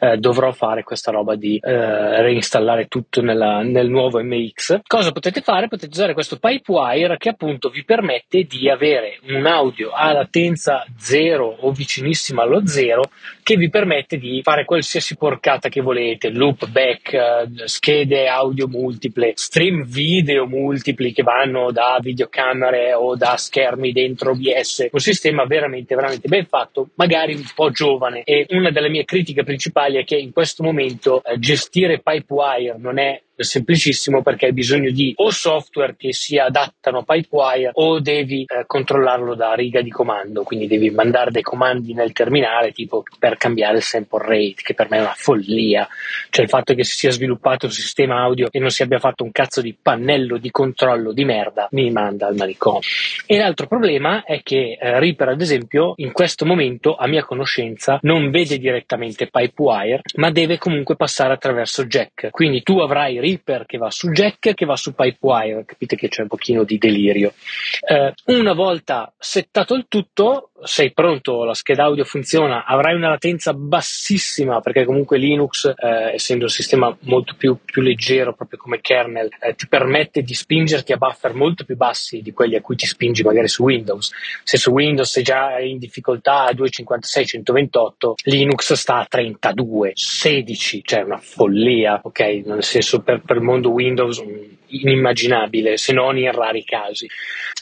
eh, 0.00 0.16
dovrò 0.16 0.50
fare 0.52 0.82
questa 0.82 1.10
roba 1.10 1.36
di 1.36 1.58
eh, 1.62 2.22
reinstallare 2.22 2.86
tutto 2.86 3.20
nella, 3.20 3.62
nel 3.62 3.90
nuovo 3.90 4.22
MX. 4.22 4.80
Cosa 4.86 5.12
potete 5.12 5.42
fare? 5.42 5.68
Potete 5.68 5.92
usare 5.92 6.14
questo 6.14 6.38
Pipewire 6.38 7.18
che 7.18 7.28
appunto 7.28 7.68
vi 7.68 7.84
permette 7.84 8.44
di 8.44 8.70
avere 8.70 9.18
un 9.28 9.44
audio 9.46 9.90
a 9.90 10.12
latenza 10.12 10.84
zero 10.96 11.46
o 11.46 11.72
vicinissima 11.72 12.42
allo 12.42 12.66
zero 12.66 13.10
che 13.42 13.56
vi 13.56 13.68
permette 13.68 14.16
di 14.16 14.40
fare 14.42 14.64
qualsiasi 14.64 15.16
porcata 15.16 15.68
che 15.68 15.82
volete, 15.82 16.30
loop 16.30 16.66
back, 16.68 17.12
eh, 17.12 17.48
schede 17.66 18.26
audio 18.28 18.66
multiple, 18.66 19.33
stream 19.34 19.84
video 19.84 20.46
multipli 20.46 21.12
che 21.12 21.22
vanno 21.22 21.70
da 21.70 21.98
videocamere 22.00 22.94
o 22.94 23.16
da 23.16 23.36
schermi 23.36 23.92
dentro 23.92 24.30
OBS, 24.30 24.88
un 24.90 25.00
sistema 25.00 25.44
veramente, 25.44 25.94
veramente 25.94 26.28
ben 26.28 26.46
fatto, 26.46 26.88
magari 26.94 27.34
un 27.34 27.44
po' 27.54 27.70
giovane. 27.70 28.22
E 28.24 28.46
una 28.50 28.70
delle 28.70 28.88
mie 28.88 29.04
critiche 29.04 29.44
principali 29.44 29.96
è 29.96 30.04
che 30.04 30.16
in 30.16 30.32
questo 30.32 30.62
momento 30.62 31.22
eh, 31.22 31.38
gestire 31.38 32.00
Pipewire 32.00 32.76
non 32.78 32.98
è 32.98 33.20
semplicissimo 33.36 34.22
perché 34.22 34.46
hai 34.46 34.52
bisogno 34.52 34.90
di 34.90 35.12
o 35.16 35.30
software 35.30 35.96
che 35.96 36.12
si 36.12 36.38
adattano 36.38 36.98
a 36.98 37.02
Pipewire 37.02 37.70
o 37.74 38.00
devi 38.00 38.42
eh, 38.42 38.64
controllarlo 38.66 39.34
da 39.34 39.54
riga 39.54 39.80
di 39.80 39.90
comando, 39.90 40.42
quindi 40.42 40.66
devi 40.66 40.90
mandare 40.90 41.30
dei 41.30 41.42
comandi 41.42 41.94
nel 41.94 42.12
terminale 42.12 42.72
tipo 42.72 43.02
per 43.18 43.36
cambiare 43.36 43.78
il 43.78 43.82
sample 43.82 44.22
rate, 44.22 44.62
che 44.62 44.74
per 44.74 44.88
me 44.90 44.98
è 44.98 45.00
una 45.00 45.14
follia. 45.16 45.88
Cioè 46.30 46.44
il 46.44 46.50
fatto 46.50 46.74
che 46.74 46.84
si 46.84 46.96
sia 46.96 47.10
sviluppato 47.10 47.66
un 47.66 47.72
sistema 47.72 48.20
audio 48.22 48.48
e 48.50 48.58
non 48.58 48.70
si 48.70 48.82
abbia 48.82 48.98
fatto 48.98 49.24
un 49.24 49.32
cazzo 49.32 49.60
di 49.60 49.76
pannello 49.80 50.36
di 50.38 50.50
controllo 50.50 51.12
di 51.12 51.24
merda 51.24 51.68
mi 51.72 51.90
manda 51.90 52.26
al 52.26 52.36
manicomio. 52.36 52.80
E 53.26 53.38
l'altro 53.38 53.66
problema 53.66 54.24
è 54.24 54.42
che 54.42 54.78
eh, 54.80 54.98
Reaper, 54.98 55.28
ad 55.28 55.40
esempio, 55.40 55.94
in 55.96 56.12
questo 56.12 56.44
momento, 56.44 56.94
a 56.94 57.06
mia 57.06 57.24
conoscenza, 57.24 57.98
non 58.02 58.30
vede 58.30 58.58
direttamente 58.58 59.28
Pipewire, 59.28 60.02
ma 60.16 60.30
deve 60.30 60.58
comunque 60.58 60.96
passare 60.96 61.32
attraverso 61.32 61.84
Jack. 61.84 62.30
Quindi 62.30 62.62
tu 62.62 62.78
avrai 62.78 63.20
Reaper 63.24 63.64
che 63.66 63.78
va 63.78 63.90
su 63.90 64.10
Jack 64.10 64.54
che 64.54 64.66
va 64.66 64.76
su 64.76 64.94
Pipewire, 64.94 65.64
capite 65.64 65.96
che 65.96 66.08
c'è 66.08 66.22
un 66.22 66.28
pochino 66.28 66.64
di 66.64 66.78
delirio. 66.78 67.32
Eh, 67.80 68.12
una 68.26 68.52
volta 68.52 69.12
settato 69.18 69.74
il 69.74 69.86
tutto, 69.88 70.50
sei 70.64 70.92
pronto, 70.92 71.44
la 71.44 71.54
scheda 71.54 71.84
audio 71.84 72.04
funziona, 72.04 72.64
avrai 72.64 72.94
una 72.94 73.08
latenza 73.08 73.52
bassissima 73.52 74.60
perché 74.60 74.84
comunque 74.84 75.18
Linux, 75.18 75.66
eh, 75.66 76.14
essendo 76.14 76.44
un 76.44 76.50
sistema 76.50 76.94
molto 77.00 77.34
più, 77.36 77.58
più 77.64 77.82
leggero 77.82 78.34
proprio 78.34 78.58
come 78.58 78.80
kernel, 78.80 79.28
eh, 79.40 79.54
ti 79.54 79.68
permette 79.68 80.22
di 80.22 80.34
spingerti 80.34 80.92
a 80.92 80.96
buffer 80.96 81.34
molto 81.34 81.64
più 81.64 81.76
bassi 81.76 82.22
di 82.22 82.32
quelli 82.32 82.56
a 82.56 82.60
cui 82.60 82.76
ti 82.76 82.86
spingi 82.86 83.22
magari 83.22 83.48
su 83.48 83.62
Windows. 83.62 84.12
Se 84.42 84.56
su 84.56 84.70
Windows 84.70 85.10
sei 85.10 85.22
già 85.22 85.58
in 85.60 85.78
difficoltà 85.78 86.44
a 86.44 86.52
256, 86.52 87.26
128, 87.26 88.14
Linux 88.24 88.72
sta 88.72 88.98
a 88.98 89.06
32, 89.06 89.92
16, 89.94 90.82
cioè 90.84 91.02
una 91.02 91.18
follia, 91.18 92.00
ok? 92.02 92.20
Nel 92.44 92.62
senso 92.62 93.00
per, 93.00 93.22
per 93.22 93.36
il 93.36 93.42
mondo 93.42 93.70
Windows 93.70 94.22
inimmaginabile, 94.66 95.76
se 95.76 95.92
non 95.92 96.18
in 96.18 96.32
rari 96.32 96.64
casi. 96.64 97.06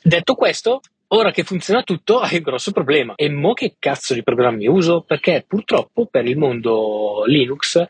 Detto 0.03 0.35
questo, 0.35 0.81
Ora 1.15 1.31
che 1.31 1.43
funziona 1.45 1.83
tutto, 1.83 2.21
hai 2.21 2.37
un 2.37 2.43
grosso 2.43 2.73
problema. 2.73 3.15
E 3.17 3.29
mo 3.29 3.53
che 3.53 3.77
cazzo 3.79 4.15
di 4.15 4.23
programmi 4.23 4.67
uso? 4.67 5.03
Perché 5.03 5.45
purtroppo 5.47 6.07
per 6.07 6.27
il 6.27 6.39
mondo 6.39 7.25
Linux 7.27 7.85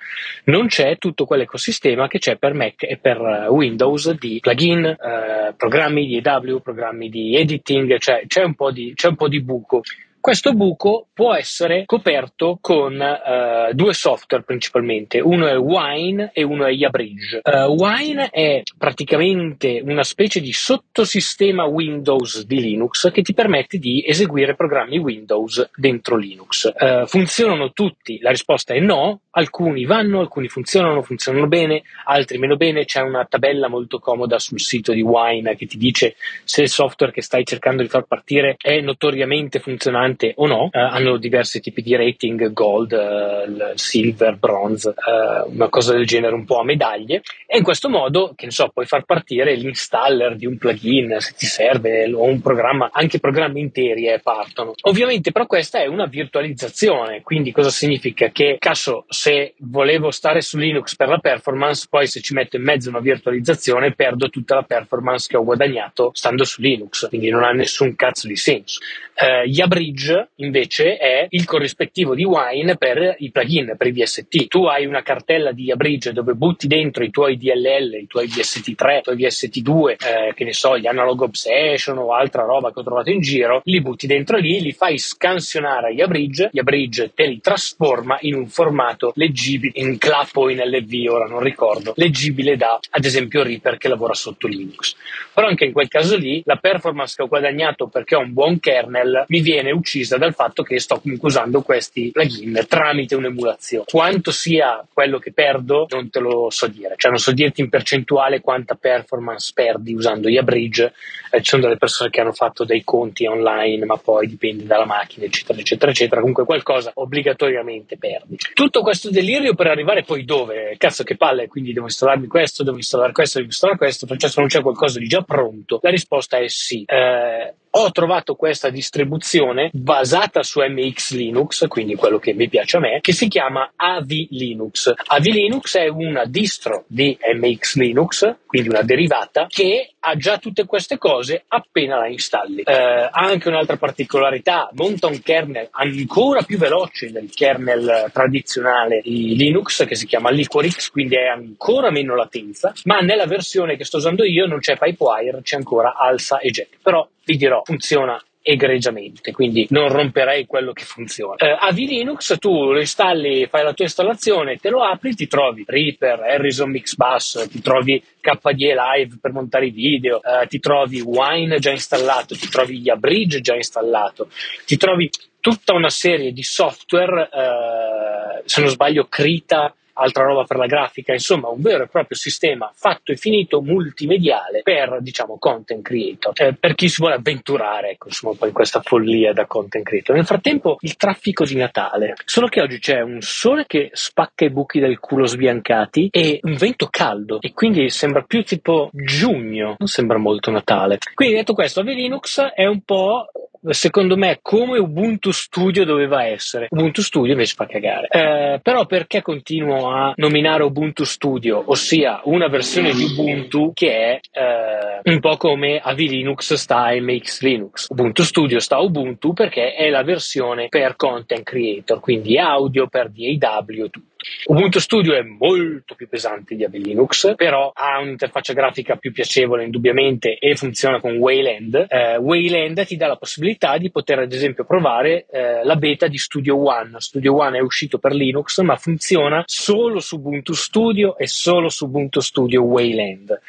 non 0.44 0.66
c'è 0.66 0.98
tutto 0.98 1.24
quell'ecosistema 1.24 2.08
che 2.08 2.18
c'è 2.18 2.36
per 2.36 2.54
Mac 2.54 2.82
e 2.82 2.98
per 3.00 3.46
Windows 3.48 4.10
di 4.18 4.40
plugin, 4.40 4.84
eh, 4.84 5.54
programmi 5.56 6.06
di 6.06 6.20
EW, 6.20 6.58
programmi 6.58 7.08
di 7.08 7.36
editing, 7.36 7.96
cioè 7.98 8.24
c'è 8.26 8.42
un 8.42 8.54
po' 8.54 8.72
di, 8.72 8.92
c'è 8.94 9.08
un 9.08 9.16
po' 9.16 9.28
di 9.28 9.40
buco. 9.40 9.82
Questo 10.22 10.52
buco 10.52 11.08
può 11.12 11.34
essere 11.34 11.82
coperto 11.84 12.58
con 12.60 12.94
uh, 12.94 13.74
due 13.74 13.92
software 13.92 14.44
principalmente, 14.44 15.18
uno 15.18 15.48
è 15.48 15.58
Wine 15.58 16.30
e 16.32 16.44
uno 16.44 16.64
è 16.64 16.70
Yabridge. 16.70 17.40
Uh, 17.42 17.72
Wine 17.72 18.28
è 18.30 18.62
praticamente 18.78 19.82
una 19.84 20.04
specie 20.04 20.40
di 20.40 20.52
sottosistema 20.52 21.64
Windows 21.64 22.46
di 22.46 22.60
Linux 22.60 23.10
che 23.10 23.22
ti 23.22 23.34
permette 23.34 23.78
di 23.78 24.04
eseguire 24.06 24.54
programmi 24.54 24.96
Windows 24.98 25.68
dentro 25.74 26.16
Linux. 26.16 26.72
Uh, 26.72 27.04
funzionano 27.04 27.72
tutti? 27.72 28.20
La 28.20 28.30
risposta 28.30 28.74
è 28.74 28.78
no, 28.78 29.22
alcuni 29.30 29.86
vanno, 29.86 30.20
alcuni 30.20 30.46
funzionano, 30.46 31.02
funzionano 31.02 31.48
bene, 31.48 31.82
altri 32.04 32.38
meno 32.38 32.54
bene, 32.54 32.84
c'è 32.84 33.00
una 33.00 33.24
tabella 33.24 33.66
molto 33.66 33.98
comoda 33.98 34.38
sul 34.38 34.60
sito 34.60 34.92
di 34.92 35.02
Wine 35.02 35.56
che 35.56 35.66
ti 35.66 35.78
dice 35.78 36.14
se 36.44 36.62
il 36.62 36.68
software 36.68 37.12
che 37.12 37.22
stai 37.22 37.44
cercando 37.44 37.82
di 37.82 37.88
far 37.88 38.04
partire 38.04 38.54
è 38.56 38.80
notoriamente 38.80 39.58
funzionante 39.58 40.10
importante 40.12 40.32
o 40.36 40.46
no, 40.46 40.68
eh, 40.72 40.78
hanno 40.78 41.16
diversi 41.16 41.60
tipi 41.60 41.82
di 41.82 41.96
rating, 41.96 42.52
gold, 42.52 42.92
eh, 42.92 43.72
silver, 43.74 44.36
bronze, 44.36 44.90
eh, 44.90 45.50
una 45.50 45.68
cosa 45.68 45.92
del 45.92 46.06
genere 46.06 46.34
un 46.34 46.44
po' 46.44 46.60
a 46.60 46.64
medaglie 46.64 47.22
e 47.46 47.58
in 47.58 47.64
questo 47.64 47.88
modo, 47.88 48.32
che 48.36 48.46
ne 48.46 48.52
so, 48.52 48.68
puoi 48.68 48.86
far 48.86 49.04
partire 49.04 49.54
l'installer 49.54 50.36
di 50.36 50.46
un 50.46 50.58
plugin 50.58 51.16
se 51.18 51.34
ti 51.36 51.46
serve 51.46 52.10
o 52.12 52.24
un 52.24 52.40
programma, 52.40 52.90
anche 52.92 53.18
programmi 53.18 53.60
interi 53.60 54.08
eh, 54.08 54.20
partono. 54.22 54.74
Ovviamente 54.82 55.32
però 55.32 55.46
questa 55.46 55.80
è 55.80 55.86
una 55.86 56.06
virtualizzazione, 56.06 57.22
quindi 57.22 57.52
cosa 57.52 57.70
significa? 57.70 58.28
Che 58.28 58.56
caso 58.58 59.04
se 59.08 59.54
volevo 59.58 60.10
stare 60.10 60.40
su 60.40 60.58
Linux 60.58 60.96
per 60.96 61.08
la 61.08 61.18
performance, 61.18 61.86
poi 61.88 62.06
se 62.06 62.20
ci 62.20 62.34
metto 62.34 62.56
in 62.56 62.62
mezzo 62.62 62.88
una 62.88 63.00
virtualizzazione 63.00 63.94
perdo 63.94 64.28
tutta 64.28 64.56
la 64.56 64.62
performance 64.62 65.26
che 65.28 65.36
ho 65.36 65.44
guadagnato 65.44 66.10
stando 66.14 66.44
su 66.44 66.60
Linux, 66.60 67.08
quindi 67.08 67.30
non 67.30 67.42
ha 67.42 67.52
nessun 67.52 67.94
cazzo 67.94 68.26
di 68.26 68.36
senso. 68.36 68.80
Uh, 69.14 69.46
Yabridge 69.46 70.01
invece 70.36 70.96
è 70.96 71.26
il 71.28 71.44
corrispettivo 71.44 72.14
di 72.14 72.24
Wine 72.24 72.76
per 72.76 73.16
i 73.18 73.30
plugin, 73.30 73.74
per 73.76 73.86
i 73.86 73.92
VST. 73.92 74.46
Tu 74.48 74.64
hai 74.64 74.86
una 74.86 75.02
cartella 75.02 75.52
di 75.52 75.64
Yabridge 75.64 76.12
dove 76.12 76.34
butti 76.34 76.66
dentro 76.66 77.04
i 77.04 77.10
tuoi 77.10 77.36
DLL, 77.36 77.94
i 78.02 78.06
tuoi 78.06 78.26
VST3, 78.26 78.98
i 78.98 79.02
tuoi 79.02 79.16
VST2, 79.16 79.90
eh, 79.90 80.34
che 80.34 80.44
ne 80.44 80.52
so, 80.52 80.78
gli 80.78 80.86
Analog 80.86 81.20
Obsession 81.22 81.98
o 81.98 82.12
altra 82.14 82.42
roba 82.42 82.72
che 82.72 82.80
ho 82.80 82.82
trovato 82.82 83.10
in 83.10 83.20
giro, 83.20 83.60
li 83.64 83.80
butti 83.80 84.06
dentro 84.06 84.38
lì, 84.38 84.60
li 84.60 84.72
fai 84.72 84.98
scansionare 84.98 85.88
a 85.88 85.90
Yabridge, 85.90 86.50
Yabridge 86.52 87.12
te 87.14 87.26
li 87.26 87.40
trasforma 87.40 88.18
in 88.22 88.34
un 88.34 88.46
formato 88.48 89.12
leggibile, 89.16 89.72
in 89.76 89.98
clap 89.98 90.36
o 90.36 90.50
in 90.50 90.58
LV, 90.58 91.10
ora 91.10 91.26
non 91.26 91.40
ricordo, 91.40 91.92
leggibile 91.96 92.56
da 92.56 92.78
ad 92.90 93.04
esempio 93.04 93.42
Reaper 93.42 93.76
che 93.76 93.88
lavora 93.88 94.14
sotto 94.14 94.46
Linux. 94.46 94.94
Però 95.32 95.46
anche 95.46 95.64
in 95.64 95.72
quel 95.72 95.88
caso 95.88 96.16
lì 96.16 96.42
la 96.44 96.56
performance 96.56 97.14
che 97.16 97.22
ho 97.22 97.28
guadagnato 97.28 97.88
perché 97.88 98.16
ho 98.16 98.20
un 98.20 98.32
buon 98.32 98.58
kernel 98.58 99.24
mi 99.28 99.40
viene 99.40 99.70
uccisa 99.70 99.91
dal 100.00 100.34
fatto 100.34 100.62
che 100.62 100.78
sto 100.80 101.00
comunque 101.00 101.28
usando 101.28 101.62
questi 101.62 102.10
plugin 102.12 102.64
tramite 102.68 103.14
un'emulazione. 103.14 103.84
Quanto 103.86 104.30
sia 104.30 104.84
quello 104.92 105.18
che 105.18 105.32
perdo 105.32 105.86
non 105.90 106.10
te 106.10 106.20
lo 106.20 106.50
so 106.50 106.66
dire, 106.66 106.94
cioè 106.96 107.10
non 107.10 107.20
so 107.20 107.32
dirti 107.32 107.60
in 107.60 107.68
percentuale 107.68 108.40
quanta 108.40 108.74
performance 108.74 109.52
perdi 109.54 109.94
usando 109.94 110.28
Yabridge, 110.28 110.92
eh, 111.32 111.40
ci 111.42 111.50
sono 111.50 111.62
delle 111.62 111.76
persone 111.76 112.10
che 112.10 112.20
hanno 112.20 112.32
fatto 112.32 112.64
dei 112.64 112.84
conti 112.84 113.26
online 113.26 113.84
ma 113.86 113.96
poi 113.96 114.26
dipende 114.26 114.64
dalla 114.64 114.84
macchina 114.84 115.24
eccetera 115.24 115.58
eccetera 115.58 115.90
eccetera, 115.90 116.20
comunque 116.20 116.44
qualcosa 116.44 116.90
obbligatoriamente 116.94 117.96
perdi. 117.96 118.36
Tutto 118.52 118.82
questo 118.82 119.10
delirio 119.10 119.54
per 119.54 119.68
arrivare 119.68 120.02
poi 120.02 120.24
dove? 120.24 120.74
Cazzo 120.76 121.04
che 121.04 121.16
palle, 121.16 121.48
quindi 121.48 121.72
devo 121.72 121.86
installarmi 121.86 122.26
questo, 122.26 122.62
devo 122.62 122.76
installare 122.76 123.12
questo, 123.12 123.38
devo 123.38 123.50
installare 123.50 123.78
questo, 123.78 124.06
Francesco 124.06 124.40
non 124.40 124.48
c'è 124.48 124.60
qualcosa 124.60 124.98
di 124.98 125.06
già 125.06 125.22
pronto? 125.22 125.78
La 125.82 125.90
risposta 125.90 126.38
è 126.38 126.48
sì. 126.48 126.84
Eh, 126.86 127.54
ho 127.74 127.90
trovato 127.90 128.34
questa 128.34 128.68
distribuzione 128.68 129.70
basata 129.72 130.42
su 130.42 130.60
MX 130.60 131.12
Linux, 131.12 131.66
quindi 131.68 131.94
quello 131.94 132.18
che 132.18 132.34
mi 132.34 132.48
piace 132.48 132.76
a 132.76 132.80
me, 132.80 132.98
che 133.00 133.12
si 133.12 133.28
chiama 133.28 133.72
AV 133.74 134.10
Linux. 134.30 134.92
AV 134.94 135.24
Linux 135.24 135.78
è 135.78 135.88
una 135.88 136.26
distro 136.26 136.84
di 136.86 137.16
MX 137.34 137.76
Linux, 137.76 138.36
quindi 138.44 138.68
una 138.68 138.82
derivata, 138.82 139.46
che 139.48 139.94
ha 139.98 140.16
già 140.16 140.36
tutte 140.36 140.66
queste 140.66 140.98
cose 140.98 141.21
appena 141.48 141.98
la 141.98 142.08
installi. 142.08 142.62
Eh, 142.62 143.08
anche 143.10 143.48
un'altra 143.48 143.76
particolarità, 143.76 144.68
monta 144.74 145.06
un 145.06 145.20
kernel 145.20 145.68
ancora 145.70 146.42
più 146.42 146.58
veloce 146.58 147.10
del 147.10 147.30
kernel 147.32 148.10
tradizionale 148.12 149.00
di 149.02 149.36
Linux, 149.36 149.86
che 149.86 149.94
si 149.94 150.06
chiama 150.06 150.30
Liquorix, 150.30 150.90
quindi 150.90 151.16
è 151.16 151.26
ancora 151.26 151.90
meno 151.90 152.14
latenza, 152.14 152.72
ma 152.84 153.00
nella 153.00 153.26
versione 153.26 153.76
che 153.76 153.84
sto 153.84 153.98
usando 153.98 154.24
io 154.24 154.46
non 154.46 154.58
c'è 154.58 154.76
Pipewire, 154.76 155.42
c'è 155.42 155.56
ancora 155.56 155.94
alza 155.96 156.38
e 156.38 156.50
jack. 156.50 156.78
Però 156.82 157.06
vi 157.24 157.36
dirò, 157.36 157.62
funziona 157.64 158.22
egregiamente, 158.42 159.32
quindi 159.32 159.66
non 159.70 159.88
romperei 159.88 160.46
quello 160.46 160.72
che 160.72 160.84
funziona. 160.84 161.36
Eh, 161.36 161.56
AV 161.58 161.76
Linux 161.76 162.36
tu 162.38 162.72
lo 162.72 162.80
installi, 162.80 163.46
fai 163.46 163.62
la 163.62 163.72
tua 163.72 163.84
installazione, 163.84 164.56
te 164.56 164.68
lo 164.68 164.82
apri, 164.82 165.14
ti 165.14 165.28
trovi 165.28 165.64
Reaper, 165.66 166.20
Harrison 166.20 166.70
Mix 166.70 166.96
Bus, 166.96 167.48
ti 167.50 167.60
trovi 167.60 168.02
KDE 168.20 168.74
Live 168.74 169.18
per 169.20 169.32
montare 169.32 169.66
i 169.66 169.70
video, 169.70 170.20
eh, 170.22 170.46
ti 170.48 170.58
trovi 170.58 171.00
Wine 171.00 171.58
già 171.58 171.70
installato, 171.70 172.34
ti 172.34 172.48
trovi 172.48 172.80
Yabridge 172.80 173.40
già 173.40 173.54
installato, 173.54 174.28
ti 174.66 174.76
trovi 174.76 175.08
tutta 175.40 175.72
una 175.74 175.90
serie 175.90 176.32
di 176.32 176.42
software, 176.42 177.28
eh, 177.32 178.42
se 178.44 178.60
non 178.60 178.70
sbaglio 178.70 179.06
Krita 179.08 179.74
altra 179.94 180.24
roba 180.24 180.44
per 180.44 180.56
la 180.56 180.66
grafica, 180.66 181.12
insomma 181.12 181.48
un 181.48 181.60
vero 181.60 181.84
e 181.84 181.88
proprio 181.88 182.16
sistema 182.16 182.70
fatto 182.74 183.12
e 183.12 183.16
finito 183.16 183.60
multimediale 183.60 184.62
per 184.62 184.98
diciamo 185.00 185.38
content 185.38 185.82
creator, 185.82 186.32
eh, 186.36 186.54
per 186.54 186.74
chi 186.74 186.88
si 186.88 186.96
vuole 187.00 187.16
avventurare 187.16 187.90
ecco, 187.90 188.08
insomma, 188.08 188.34
poi 188.38 188.48
in 188.48 188.54
questa 188.54 188.80
follia 188.80 189.32
da 189.32 189.46
content 189.46 189.84
creator. 189.84 190.16
Nel 190.16 190.26
frattempo 190.26 190.76
il 190.80 190.96
traffico 190.96 191.44
di 191.44 191.56
Natale, 191.56 192.14
solo 192.24 192.46
che 192.48 192.60
oggi 192.60 192.78
c'è 192.78 193.00
un 193.00 193.20
sole 193.20 193.64
che 193.66 193.90
spacca 193.92 194.44
i 194.44 194.50
buchi 194.50 194.80
del 194.80 194.98
culo 194.98 195.26
sbiancati 195.26 196.08
e 196.10 196.40
un 196.42 196.54
vento 196.54 196.88
caldo 196.90 197.40
e 197.40 197.52
quindi 197.52 197.90
sembra 197.90 198.22
più 198.22 198.42
tipo 198.44 198.90
giugno, 198.92 199.76
non 199.78 199.88
sembra 199.88 200.18
molto 200.18 200.50
Natale. 200.50 200.98
Quindi 201.14 201.36
detto 201.36 201.54
questo, 201.54 201.80
Ave 201.80 201.94
Linux 201.94 202.40
è 202.40 202.66
un 202.66 202.82
po' 202.82 203.26
secondo 203.70 204.16
me 204.16 204.40
come 204.42 204.78
Ubuntu 204.78 205.30
Studio 205.30 205.84
doveva 205.84 206.24
essere. 206.24 206.66
Ubuntu 206.70 207.02
Studio 207.02 207.32
invece 207.32 207.54
fa 207.54 207.66
cagare. 207.66 208.08
Eh, 208.08 208.60
però 208.60 208.86
perché 208.86 209.22
continuo 209.22 209.81
a 209.90 210.12
nominare 210.16 210.62
Ubuntu 210.62 211.04
Studio, 211.04 211.62
ossia 211.66 212.20
una 212.24 212.48
versione 212.48 212.92
di 212.92 213.04
Ubuntu 213.04 213.72
che 213.74 213.90
è 213.90 214.20
eh, 214.32 215.10
un 215.10 215.20
po' 215.20 215.36
come 215.36 215.78
AV 215.78 215.98
Linux 215.98 216.54
sta 216.54 216.90
MX 216.92 217.42
Linux. 217.42 217.88
Ubuntu 217.90 218.22
Studio 218.22 218.60
sta 218.60 218.78
Ubuntu 218.78 219.32
perché 219.32 219.74
è 219.74 219.88
la 219.88 220.02
versione 220.02 220.68
per 220.68 220.96
content 220.96 221.42
creator, 221.42 222.00
quindi 222.00 222.38
audio 222.38 222.86
per 222.86 223.10
DAW, 223.10 223.88
tutto. 223.88 224.10
Ubuntu 224.46 224.78
Studio 224.78 225.14
è 225.14 225.22
molto 225.22 225.94
più 225.94 226.08
pesante 226.08 226.54
di 226.54 226.64
Ave 226.64 226.78
Linux, 226.78 227.34
però 227.34 227.72
ha 227.74 227.98
un'interfaccia 228.00 228.52
grafica 228.52 228.96
più 228.96 229.12
piacevole 229.12 229.64
indubbiamente 229.64 230.38
e 230.38 230.54
funziona 230.56 231.00
con 231.00 231.16
Wayland. 231.16 231.86
Eh, 231.88 232.16
Wayland 232.16 232.84
ti 232.84 232.96
dà 232.96 233.06
la 233.06 233.16
possibilità 233.16 233.76
di 233.78 233.90
poter 233.90 234.20
ad 234.20 234.32
esempio 234.32 234.64
provare 234.64 235.26
eh, 235.30 235.64
la 235.64 235.76
beta 235.76 236.06
di 236.06 236.18
Studio 236.18 236.62
One. 236.62 236.94
Studio 236.98 237.36
One 237.36 237.58
è 237.58 237.60
uscito 237.60 237.98
per 237.98 238.12
Linux 238.12 238.60
ma 238.60 238.76
funziona 238.76 239.42
solo 239.46 240.00
su 240.00 240.16
Ubuntu 240.16 240.52
Studio 240.52 241.16
e 241.16 241.26
solo 241.26 241.68
su 241.68 241.86
Ubuntu 241.86 242.20
Studio 242.20 242.62
Wayland. 242.62 243.40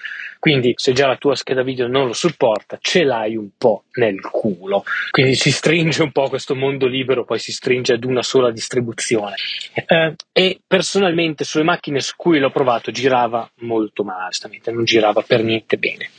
Quindi 0.43 0.73
se 0.75 0.91
già 0.91 1.07
la 1.07 1.15
tua 1.15 1.35
scheda 1.35 1.63
video 1.63 1.87
non 1.87 2.07
lo 2.07 2.11
supporta, 2.11 2.77
ce 2.81 3.05
l'hai 3.05 3.37
un 3.37 3.51
po' 3.57 3.85
nel 3.93 4.19
culo. 4.19 4.83
Quindi 5.09 5.35
si 5.35 5.53
stringe 5.53 6.03
un 6.03 6.11
po' 6.11 6.27
questo 6.27 6.53
mondo 6.53 6.85
libero, 6.85 7.23
poi 7.23 7.39
si 7.39 7.53
stringe 7.53 7.93
ad 7.93 8.03
una 8.03 8.21
sola 8.21 8.51
distribuzione. 8.51 9.35
Eh, 9.73 10.15
e 10.33 10.59
personalmente 10.67 11.45
sulle 11.45 11.63
macchine 11.63 12.01
su 12.01 12.15
cui 12.17 12.39
l'ho 12.39 12.49
provato 12.49 12.91
girava 12.91 13.49
molto 13.59 14.03
male, 14.03 14.31
non 14.65 14.83
girava 14.83 15.21
per 15.21 15.43
niente 15.43 15.77
bene. 15.77 16.09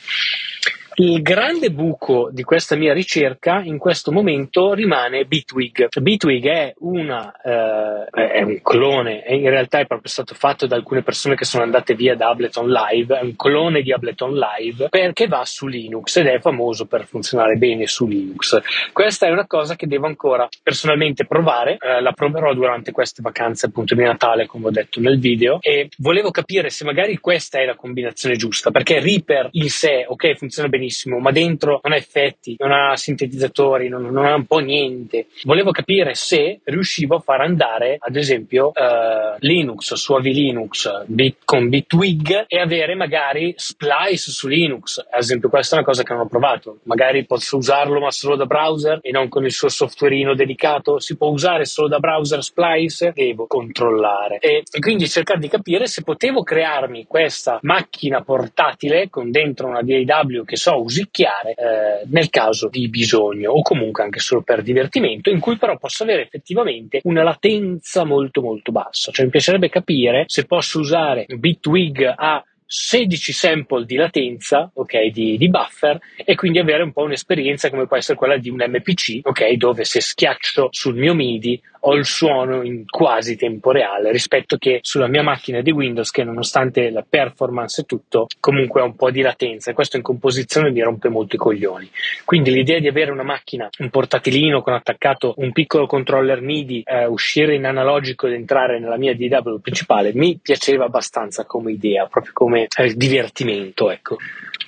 Il 0.96 1.22
grande 1.22 1.72
buco 1.72 2.28
di 2.30 2.44
questa 2.44 2.76
mia 2.76 2.92
ricerca 2.92 3.60
in 3.64 3.78
questo 3.78 4.12
momento 4.12 4.74
rimane 4.74 5.24
Bitwig. 5.24 5.88
Bitwig 6.00 6.46
è, 6.46 6.74
una, 6.78 7.32
eh, 7.42 8.04
è 8.12 8.42
un 8.42 8.62
clone, 8.62 9.24
in 9.26 9.50
realtà 9.50 9.80
è 9.80 9.86
proprio 9.86 10.08
stato 10.08 10.34
fatto 10.36 10.68
da 10.68 10.76
alcune 10.76 11.02
persone 11.02 11.34
che 11.34 11.44
sono 11.44 11.64
andate 11.64 11.94
via 11.94 12.14
da 12.14 12.28
Ableton 12.28 12.70
Live, 12.70 13.18
è 13.18 13.24
un 13.24 13.34
clone 13.34 13.82
di 13.82 13.92
Ableton 13.92 14.38
Live 14.38 14.86
perché 14.88 15.26
va 15.26 15.44
su 15.44 15.66
Linux 15.66 16.14
ed 16.14 16.26
è 16.26 16.38
famoso 16.38 16.86
per 16.86 17.06
funzionare 17.06 17.56
bene 17.56 17.88
su 17.88 18.06
Linux. 18.06 18.60
Questa 18.92 19.26
è 19.26 19.32
una 19.32 19.48
cosa 19.48 19.74
che 19.74 19.88
devo 19.88 20.06
ancora 20.06 20.46
personalmente 20.62 21.26
provare, 21.26 21.76
eh, 21.80 22.00
la 22.02 22.12
proverò 22.12 22.54
durante 22.54 22.92
queste 22.92 23.20
vacanze 23.20 23.66
appunto 23.66 23.96
di 23.96 24.02
Natale 24.04 24.46
come 24.46 24.68
ho 24.68 24.70
detto 24.70 25.00
nel 25.00 25.18
video 25.18 25.58
e 25.60 25.88
volevo 25.98 26.30
capire 26.30 26.70
se 26.70 26.84
magari 26.84 27.18
questa 27.18 27.58
è 27.58 27.64
la 27.64 27.74
combinazione 27.74 28.36
giusta 28.36 28.70
perché 28.70 29.00
Reaper 29.00 29.48
in 29.52 29.68
sé 29.68 30.04
ok 30.06 30.36
funziona 30.36 30.68
benissimo 30.68 30.82
ma 31.18 31.30
dentro 31.30 31.80
non 31.82 31.92
ha 31.92 31.96
effetti, 31.96 32.56
non 32.58 32.72
ha 32.72 32.96
sintetizzatori, 32.96 33.88
non, 33.88 34.02
non 34.02 34.24
ha 34.26 34.34
un 34.34 34.46
po' 34.46 34.58
niente. 34.58 35.26
Volevo 35.44 35.70
capire 35.70 36.14
se 36.14 36.60
riuscivo 36.64 37.16
a 37.16 37.20
far 37.20 37.40
andare 37.40 37.96
ad 37.98 38.16
esempio 38.16 38.72
eh, 38.74 39.36
Linux, 39.38 39.94
Suavi 39.94 40.32
Linux 40.32 41.04
bit, 41.06 41.38
con 41.44 41.68
Bitwig 41.68 42.44
e 42.46 42.58
avere 42.58 42.94
magari 42.94 43.54
Splice 43.56 44.30
su 44.30 44.48
Linux. 44.48 44.98
Ad 44.98 45.20
esempio 45.20 45.48
questa 45.48 45.76
è 45.76 45.78
una 45.78 45.86
cosa 45.86 46.02
che 46.02 46.12
non 46.12 46.22
ho 46.22 46.28
provato, 46.28 46.78
magari 46.84 47.24
posso 47.26 47.56
usarlo 47.56 48.00
ma 48.00 48.10
solo 48.10 48.36
da 48.36 48.46
browser 48.46 48.98
e 49.02 49.10
non 49.10 49.28
con 49.28 49.44
il 49.44 49.52
suo 49.52 49.68
softwareino 49.68 50.34
dedicato, 50.34 50.98
si 50.98 51.16
può 51.16 51.28
usare 51.28 51.64
solo 51.64 51.88
da 51.88 51.98
browser 51.98 52.42
Splice, 52.42 53.12
devo 53.14 53.46
controllare 53.46 54.38
e, 54.38 54.62
e 54.70 54.78
quindi 54.80 55.08
cercare 55.08 55.40
di 55.40 55.48
capire 55.48 55.86
se 55.86 56.02
potevo 56.02 56.42
crearmi 56.42 57.06
questa 57.06 57.58
macchina 57.62 58.22
portatile 58.22 59.08
con 59.10 59.30
dentro 59.30 59.68
una 59.68 59.82
DAW 59.82 60.44
che 60.44 60.56
so 60.56 60.73
usicchiare 60.76 61.50
eh, 61.50 62.06
nel 62.06 62.30
caso 62.30 62.68
di 62.68 62.88
bisogno 62.88 63.52
o 63.52 63.62
comunque 63.62 64.02
anche 64.02 64.20
solo 64.20 64.42
per 64.42 64.62
divertimento 64.62 65.30
in 65.30 65.40
cui 65.40 65.56
però 65.56 65.76
posso 65.78 66.02
avere 66.02 66.22
effettivamente 66.22 67.00
una 67.04 67.22
latenza 67.22 68.04
molto 68.04 68.40
molto 68.40 68.72
bassa. 68.72 69.10
Cioè 69.12 69.24
mi 69.24 69.30
piacerebbe 69.30 69.68
capire 69.68 70.24
se 70.26 70.44
posso 70.44 70.78
usare 70.78 71.26
Bitwig 71.28 72.12
a 72.16 72.44
16 72.66 73.32
sample 73.32 73.84
di 73.84 73.96
latenza, 73.96 74.70
ok, 74.74 75.06
di, 75.06 75.36
di, 75.36 75.48
buffer 75.48 76.00
e 76.16 76.34
quindi 76.34 76.58
avere 76.58 76.82
un 76.82 76.92
po' 76.92 77.02
un'esperienza 77.02 77.70
come 77.70 77.86
può 77.86 77.96
essere 77.96 78.16
quella 78.16 78.36
di 78.36 78.48
un 78.48 78.64
MPC, 78.66 79.20
ok, 79.22 79.52
dove 79.52 79.84
se 79.84 80.00
schiaccio 80.00 80.68
sul 80.70 80.96
mio 80.96 81.14
MIDI 81.14 81.60
ho 81.86 81.94
il 81.94 82.06
suono 82.06 82.62
in 82.62 82.84
quasi 82.86 83.36
tempo 83.36 83.70
reale 83.70 84.10
rispetto 84.10 84.56
che 84.56 84.78
sulla 84.82 85.06
mia 85.06 85.22
macchina 85.22 85.60
di 85.60 85.70
Windows 85.70 86.10
che 86.10 86.24
nonostante 86.24 86.90
la 86.90 87.04
performance 87.06 87.82
e 87.82 87.84
tutto 87.84 88.26
comunque 88.40 88.80
ha 88.80 88.84
un 88.84 88.96
po' 88.96 89.10
di 89.10 89.20
latenza 89.20 89.70
e 89.70 89.74
questo 89.74 89.96
in 89.96 90.02
composizione 90.02 90.70
mi 90.70 90.80
rompe 90.80 91.08
molto 91.08 91.36
i 91.36 91.38
coglioni. 91.38 91.90
Quindi 92.24 92.52
l'idea 92.52 92.78
di 92.78 92.88
avere 92.88 93.10
una 93.10 93.22
macchina, 93.22 93.68
un 93.78 93.90
portatilino 93.90 94.62
con 94.62 94.72
attaccato 94.72 95.34
un 95.38 95.52
piccolo 95.52 95.86
controller 95.86 96.40
MIDI, 96.40 96.82
eh, 96.86 97.06
uscire 97.06 97.54
in 97.54 97.66
analogico 97.66 98.26
ed 98.26 98.34
entrare 98.34 98.78
nella 98.78 98.96
mia 98.96 99.14
DW 99.14 99.56
principale 99.60 100.12
mi 100.14 100.38
piaceva 100.40 100.86
abbastanza 100.86 101.44
come 101.44 101.72
idea, 101.72 102.06
proprio 102.06 102.32
come 102.32 102.66
eh, 102.76 102.94
divertimento, 102.94 103.90
ecco 103.90 104.16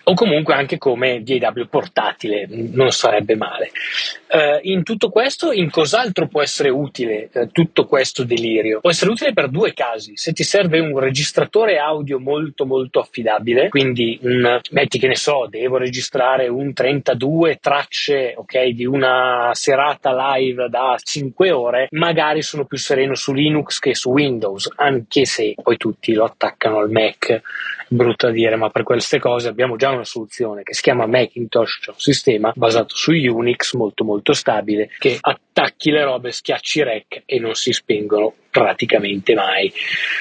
o 0.09 0.15
comunque 0.15 0.55
anche 0.55 0.79
come 0.79 1.23
DAW 1.25 1.67
portatile, 1.69 2.47
non 2.49 2.91
sarebbe 2.93 3.35
male. 3.35 3.73
Uh, 4.29 4.59
in 4.63 4.85
tutto 4.85 5.09
questo, 5.09 5.51
in 5.51 5.69
cos'altro 5.69 6.29
può 6.29 6.43
essere 6.43 6.69
utile 6.69 7.29
uh, 7.33 7.49
tutto 7.51 7.87
questo 7.87 8.23
delirio? 8.23 8.79
Può 8.81 8.91
essere 8.91 9.11
utile 9.11 9.33
per 9.33 9.49
due 9.49 9.75
casi. 9.75 10.17
Se 10.17 10.33
ti 10.33 10.45
serve 10.45 10.79
un 10.79 10.97
registratore 11.01 11.79
audio 11.79 12.21
molto 12.21 12.67
molto 12.67 13.01
affidabile, 13.01 13.69
quindi 13.69 14.17
un, 14.23 14.61
metti 14.71 15.01
che 15.01 15.09
ne 15.09 15.17
so, 15.17 15.49
devo 15.51 15.77
registrare 15.77 16.47
un 16.47 16.73
32 16.73 17.59
tracce 17.61 18.35
ok, 18.37 18.67
di 18.67 18.85
una 18.85 19.51
serata 19.55 20.37
live 20.37 20.69
da 20.69 20.97
5 21.03 21.51
ore, 21.51 21.89
magari 21.91 22.43
sono 22.43 22.65
più 22.65 22.79
sereno 22.79 23.17
su 23.17 23.33
Linux 23.33 23.81
che 23.81 23.95
su 23.97 24.11
Windows, 24.11 24.71
anche 24.77 25.25
se 25.25 25.55
poi 25.61 25.77
tutti 25.77 26.13
lo 26.15 26.25
attaccano 26.25 26.79
al 26.79 26.91
Mac 26.93 27.43
brutto 27.89 28.27
a 28.27 28.31
dire, 28.31 28.57
ma 28.57 28.71
per 28.71 28.83
queste 28.83 29.19
cose 29.19 29.49
abbiamo 29.49 29.77
già 29.77 29.91
una 29.91 30.05
soluzione 30.05 30.63
che 30.63 30.75
si 30.75 30.83
chiama 30.83 31.07
Macintosh, 31.07 31.79
cioè 31.83 31.95
un 31.95 32.01
sistema 32.01 32.53
basato 32.55 32.97
su 32.97 33.13
Unix 33.13 33.75
molto 33.75 34.05
molto 34.05 34.33
stabile 34.33 34.91
che 34.99 35.19
attacchi 35.21 35.91
le 35.91 36.05
robe, 36.05 36.33
schiacci 36.33 36.83
rec 36.83 37.23
e 37.25 37.39
non 37.39 37.55
si 37.55 37.73
spengono 37.73 38.35
praticamente 38.57 39.35
mai. 39.35 39.71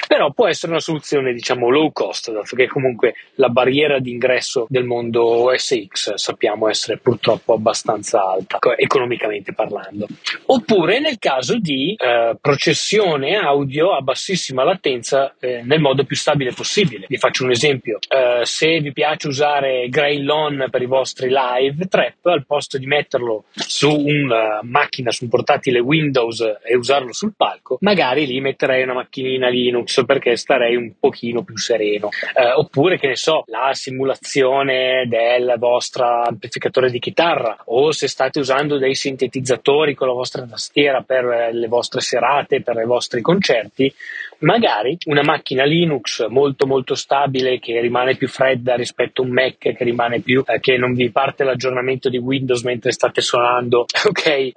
Però 0.06 0.30
può 0.30 0.46
essere 0.46 0.72
una 0.72 0.80
soluzione, 0.80 1.32
diciamo, 1.32 1.70
low 1.70 1.90
cost, 1.90 2.30
dato 2.30 2.54
che 2.54 2.66
comunque 2.66 3.14
la 3.36 3.48
barriera 3.48 3.98
d'ingresso 3.98 4.66
del 4.68 4.84
mondo 4.84 5.24
OS 5.24 5.86
X 5.86 6.14
sappiamo 6.14 6.68
essere 6.68 6.98
purtroppo 6.98 7.54
abbastanza 7.54 8.20
alta, 8.22 8.58
economicamente 8.76 9.54
parlando. 9.54 10.06
Oppure 10.46 11.00
nel 11.00 11.18
caso 11.18 11.58
di 11.58 11.94
eh, 11.94 12.36
processione 12.38 13.36
audio 13.36 13.94
a 13.96 14.02
bassissima 14.02 14.64
latenza 14.64 15.34
eh, 15.40 15.62
nel 15.64 15.80
modo 15.80 16.04
più 16.04 16.14
stabile 16.14 16.52
possibile. 16.52 17.06
Vi 17.08 17.16
faccio 17.16 17.44
un 17.44 17.52
esempio. 17.52 17.98
Eh, 18.06 18.44
se 18.44 18.80
vi 18.80 18.92
piace 18.92 19.28
usare 19.28 19.88
Graylon 19.88 20.66
per 20.70 20.82
i 20.82 20.86
vostri 20.86 21.30
live 21.30 21.86
trap, 21.88 22.26
al 22.26 22.44
posto 22.44 22.76
di 22.76 22.86
metterlo 22.86 23.44
su 23.54 23.90
una 23.90 24.60
macchina, 24.62 25.10
su 25.10 25.24
un 25.24 25.30
portatile 25.30 25.78
Windows 25.78 26.42
e 26.62 26.76
usarlo 26.76 27.14
sul 27.14 27.32
palco, 27.34 27.78
magari 27.80 28.24
lì 28.26 28.40
metterei 28.40 28.82
una 28.82 28.94
macchinina 28.94 29.48
Linux 29.48 30.04
perché 30.04 30.36
starei 30.36 30.76
un 30.76 30.92
pochino 30.98 31.42
più 31.42 31.56
sereno. 31.56 32.10
Eh, 32.34 32.52
oppure, 32.52 32.98
che 32.98 33.08
ne 33.08 33.16
so, 33.16 33.44
la 33.46 33.70
simulazione 33.72 35.06
del 35.08 35.54
vostro 35.58 36.22
amplificatore 36.22 36.90
di 36.90 36.98
chitarra 36.98 37.56
o 37.66 37.92
se 37.92 38.08
state 38.08 38.40
usando 38.40 38.78
dei 38.78 38.94
sintetizzatori 38.94 39.94
con 39.94 40.08
la 40.08 40.14
vostra 40.14 40.46
tastiera 40.46 41.02
per 41.02 41.50
le 41.52 41.68
vostre 41.68 42.00
serate, 42.00 42.62
per 42.62 42.76
i 42.76 42.86
vostri 42.86 43.20
concerti, 43.20 43.92
magari 44.40 44.96
una 45.06 45.22
macchina 45.22 45.64
Linux 45.64 46.26
molto 46.28 46.66
molto 46.66 46.94
stabile 46.94 47.58
che 47.58 47.80
rimane 47.80 48.16
più 48.16 48.28
fredda 48.28 48.74
rispetto 48.74 49.22
a 49.22 49.24
un 49.24 49.30
Mac 49.30 49.58
che 49.58 49.76
rimane 49.78 50.20
più 50.20 50.42
eh, 50.46 50.60
che 50.60 50.76
non 50.76 50.94
vi 50.94 51.10
parte 51.10 51.44
l'aggiornamento 51.44 52.08
di 52.08 52.18
Windows 52.18 52.62
mentre 52.62 52.92
state 52.92 53.20
suonando 53.20 53.86
ok 54.06 54.26
eh, 54.26 54.52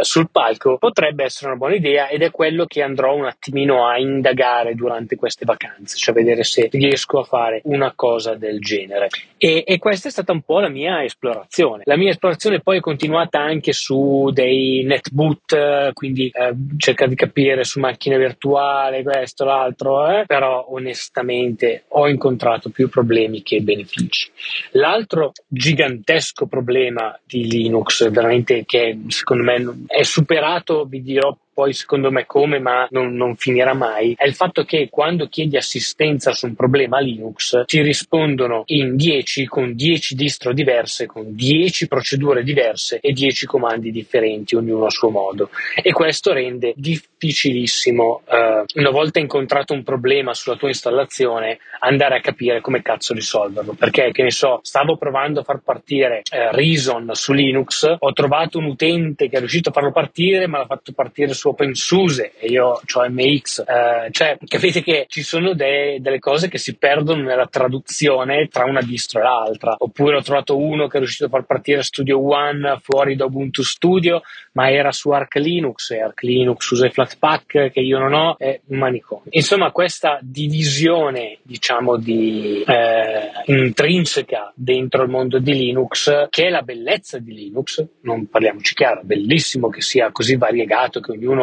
sul 0.00 0.30
palco 0.30 0.78
potrebbe 0.78 1.24
essere 1.24 1.50
una 1.50 1.58
buona 1.58 1.74
idea 1.74 2.08
ed 2.08 2.22
è 2.22 2.30
quello 2.30 2.66
che 2.66 2.82
andrò 2.82 3.14
un 3.14 3.26
attimino 3.26 3.86
a 3.86 3.98
indagare 3.98 4.74
durante 4.74 5.16
queste 5.16 5.44
vacanze 5.44 5.96
cioè 5.96 6.14
vedere 6.14 6.42
se 6.42 6.68
riesco 6.72 7.20
a 7.20 7.24
fare 7.24 7.60
una 7.64 7.92
cosa 7.94 8.34
del 8.34 8.60
genere 8.60 9.08
e, 9.44 9.64
e 9.66 9.78
questa 9.78 10.08
è 10.08 10.10
stata 10.10 10.32
un 10.32 10.42
po' 10.42 10.60
la 10.60 10.68
mia 10.68 11.04
esplorazione 11.04 11.82
la 11.86 11.96
mia 11.96 12.10
esplorazione 12.10 12.60
poi 12.60 12.78
è 12.78 12.80
continuata 12.80 13.40
anche 13.40 13.72
su 13.72 14.30
dei 14.32 14.82
netboot 14.84 15.92
quindi 15.92 16.28
eh, 16.28 16.54
cercare 16.76 17.10
di 17.10 17.16
capire 17.16 17.64
su 17.64 17.80
macchine 17.80 18.18
virtuali 18.18 19.02
questo, 19.02 19.44
l'altro, 19.44 20.08
eh? 20.08 20.24
però 20.26 20.66
onestamente 20.70 21.84
ho 21.88 22.08
incontrato 22.08 22.70
più 22.70 22.88
problemi 22.88 23.42
che 23.42 23.60
benefici. 23.60 24.30
L'altro 24.72 25.32
gigantesco 25.46 26.46
problema 26.46 27.18
di 27.24 27.46
Linux, 27.46 28.08
veramente 28.10 28.64
che 28.64 28.98
secondo 29.08 29.42
me 29.42 29.84
è 29.86 30.02
superato, 30.02 30.84
vi 30.84 31.02
dirò 31.02 31.36
poi 31.54 31.72
secondo 31.72 32.10
me 32.10 32.26
come, 32.26 32.58
ma 32.58 32.86
non, 32.90 33.14
non, 33.14 33.36
finirà 33.36 33.72
mai, 33.72 34.14
è 34.18 34.26
il 34.26 34.34
fatto 34.34 34.64
che 34.64 34.88
quando 34.90 35.28
chiedi 35.28 35.56
assistenza 35.56 36.32
su 36.32 36.46
un 36.46 36.54
problema 36.54 36.98
Linux 36.98 37.62
ti 37.64 37.80
rispondono 37.80 38.64
in 38.66 38.96
10 38.96 39.46
con 39.46 39.74
10 39.74 40.14
distro 40.14 40.52
diverse, 40.52 41.06
con 41.06 41.34
10 41.34 41.86
procedure 41.86 42.42
diverse 42.42 42.98
e 43.00 43.12
10 43.12 43.46
comandi 43.46 43.90
differenti, 43.90 44.56
ognuno 44.56 44.86
a 44.86 44.90
suo 44.90 45.10
modo. 45.10 45.50
E 45.80 45.92
questo 45.92 46.32
rende 46.32 46.72
difficilissimo, 46.76 48.22
eh, 48.28 48.64
una 48.74 48.90
volta 48.90 49.20
incontrato 49.20 49.72
un 49.72 49.84
problema 49.84 50.34
sulla 50.34 50.56
tua 50.56 50.68
installazione, 50.68 51.58
andare 51.80 52.16
a 52.16 52.20
capire 52.20 52.60
come 52.60 52.82
cazzo 52.82 53.14
risolverlo. 53.14 53.74
Perché, 53.74 54.10
che 54.10 54.22
ne 54.22 54.30
so, 54.30 54.58
stavo 54.62 54.96
provando 54.96 55.40
a 55.40 55.44
far 55.44 55.60
partire 55.62 56.22
eh, 56.30 56.50
Reason 56.50 57.10
su 57.12 57.32
Linux, 57.32 57.94
ho 57.98 58.12
trovato 58.12 58.58
un 58.58 58.64
utente 58.64 59.28
che 59.28 59.36
è 59.36 59.38
riuscito 59.38 59.68
a 59.68 59.72
farlo 59.72 59.92
partire, 59.92 60.46
ma 60.46 60.58
l'ha 60.58 60.66
fatto 60.66 60.92
partire 60.92 61.32
su 61.32 61.43
su 61.44 61.48
OpenSUSE 61.50 62.32
e 62.38 62.46
io 62.46 62.68
ho 62.68 63.08
MX, 63.08 63.64
eh, 63.66 64.08
cioè 64.10 64.38
capite 64.46 64.82
che 64.82 65.04
ci 65.08 65.22
sono 65.22 65.52
de- 65.52 65.98
delle 66.00 66.18
cose 66.18 66.48
che 66.48 66.56
si 66.56 66.76
perdono 66.76 67.22
nella 67.22 67.46
traduzione 67.46 68.48
tra 68.48 68.64
una 68.64 68.80
distro 68.80 69.20
e 69.20 69.24
l'altra. 69.24 69.74
Oppure 69.78 70.16
ho 70.16 70.22
trovato 70.22 70.56
uno 70.56 70.86
che 70.86 70.96
è 70.96 71.00
riuscito 71.00 71.26
a 71.26 71.28
far 71.28 71.44
partire 71.44 71.82
Studio 71.82 72.24
One 72.24 72.78
fuori 72.80 73.14
da 73.14 73.26
Ubuntu 73.26 73.62
Studio, 73.62 74.22
ma 74.52 74.70
era 74.70 74.90
su 74.92 75.10
Arc 75.10 75.34
Linux 75.34 75.90
e 75.90 76.00
Arc 76.00 76.22
Linux 76.22 76.70
usa 76.70 76.86
i 76.86 76.90
Flatpak 76.90 77.70
che 77.70 77.80
io 77.80 77.98
non 77.98 78.14
ho, 78.14 78.36
è 78.38 78.60
un 78.66 78.78
manicomio. 78.78 79.26
Insomma, 79.30 79.70
questa 79.70 80.18
divisione, 80.22 81.38
diciamo, 81.42 81.96
di 81.96 82.64
eh, 82.66 83.30
intrinseca 83.46 84.52
dentro 84.54 85.02
il 85.02 85.10
mondo 85.10 85.38
di 85.38 85.52
Linux, 85.52 86.28
che 86.30 86.46
è 86.46 86.48
la 86.48 86.62
bellezza 86.62 87.18
di 87.18 87.34
Linux, 87.34 87.84
non 88.02 88.28
parliamoci 88.28 88.74
chiaro, 88.74 89.02
bellissimo 89.02 89.68
che 89.68 89.82
sia 89.82 90.10
così 90.10 90.36
variegato, 90.36 91.00
che 91.00 91.12
ognuno 91.12 91.33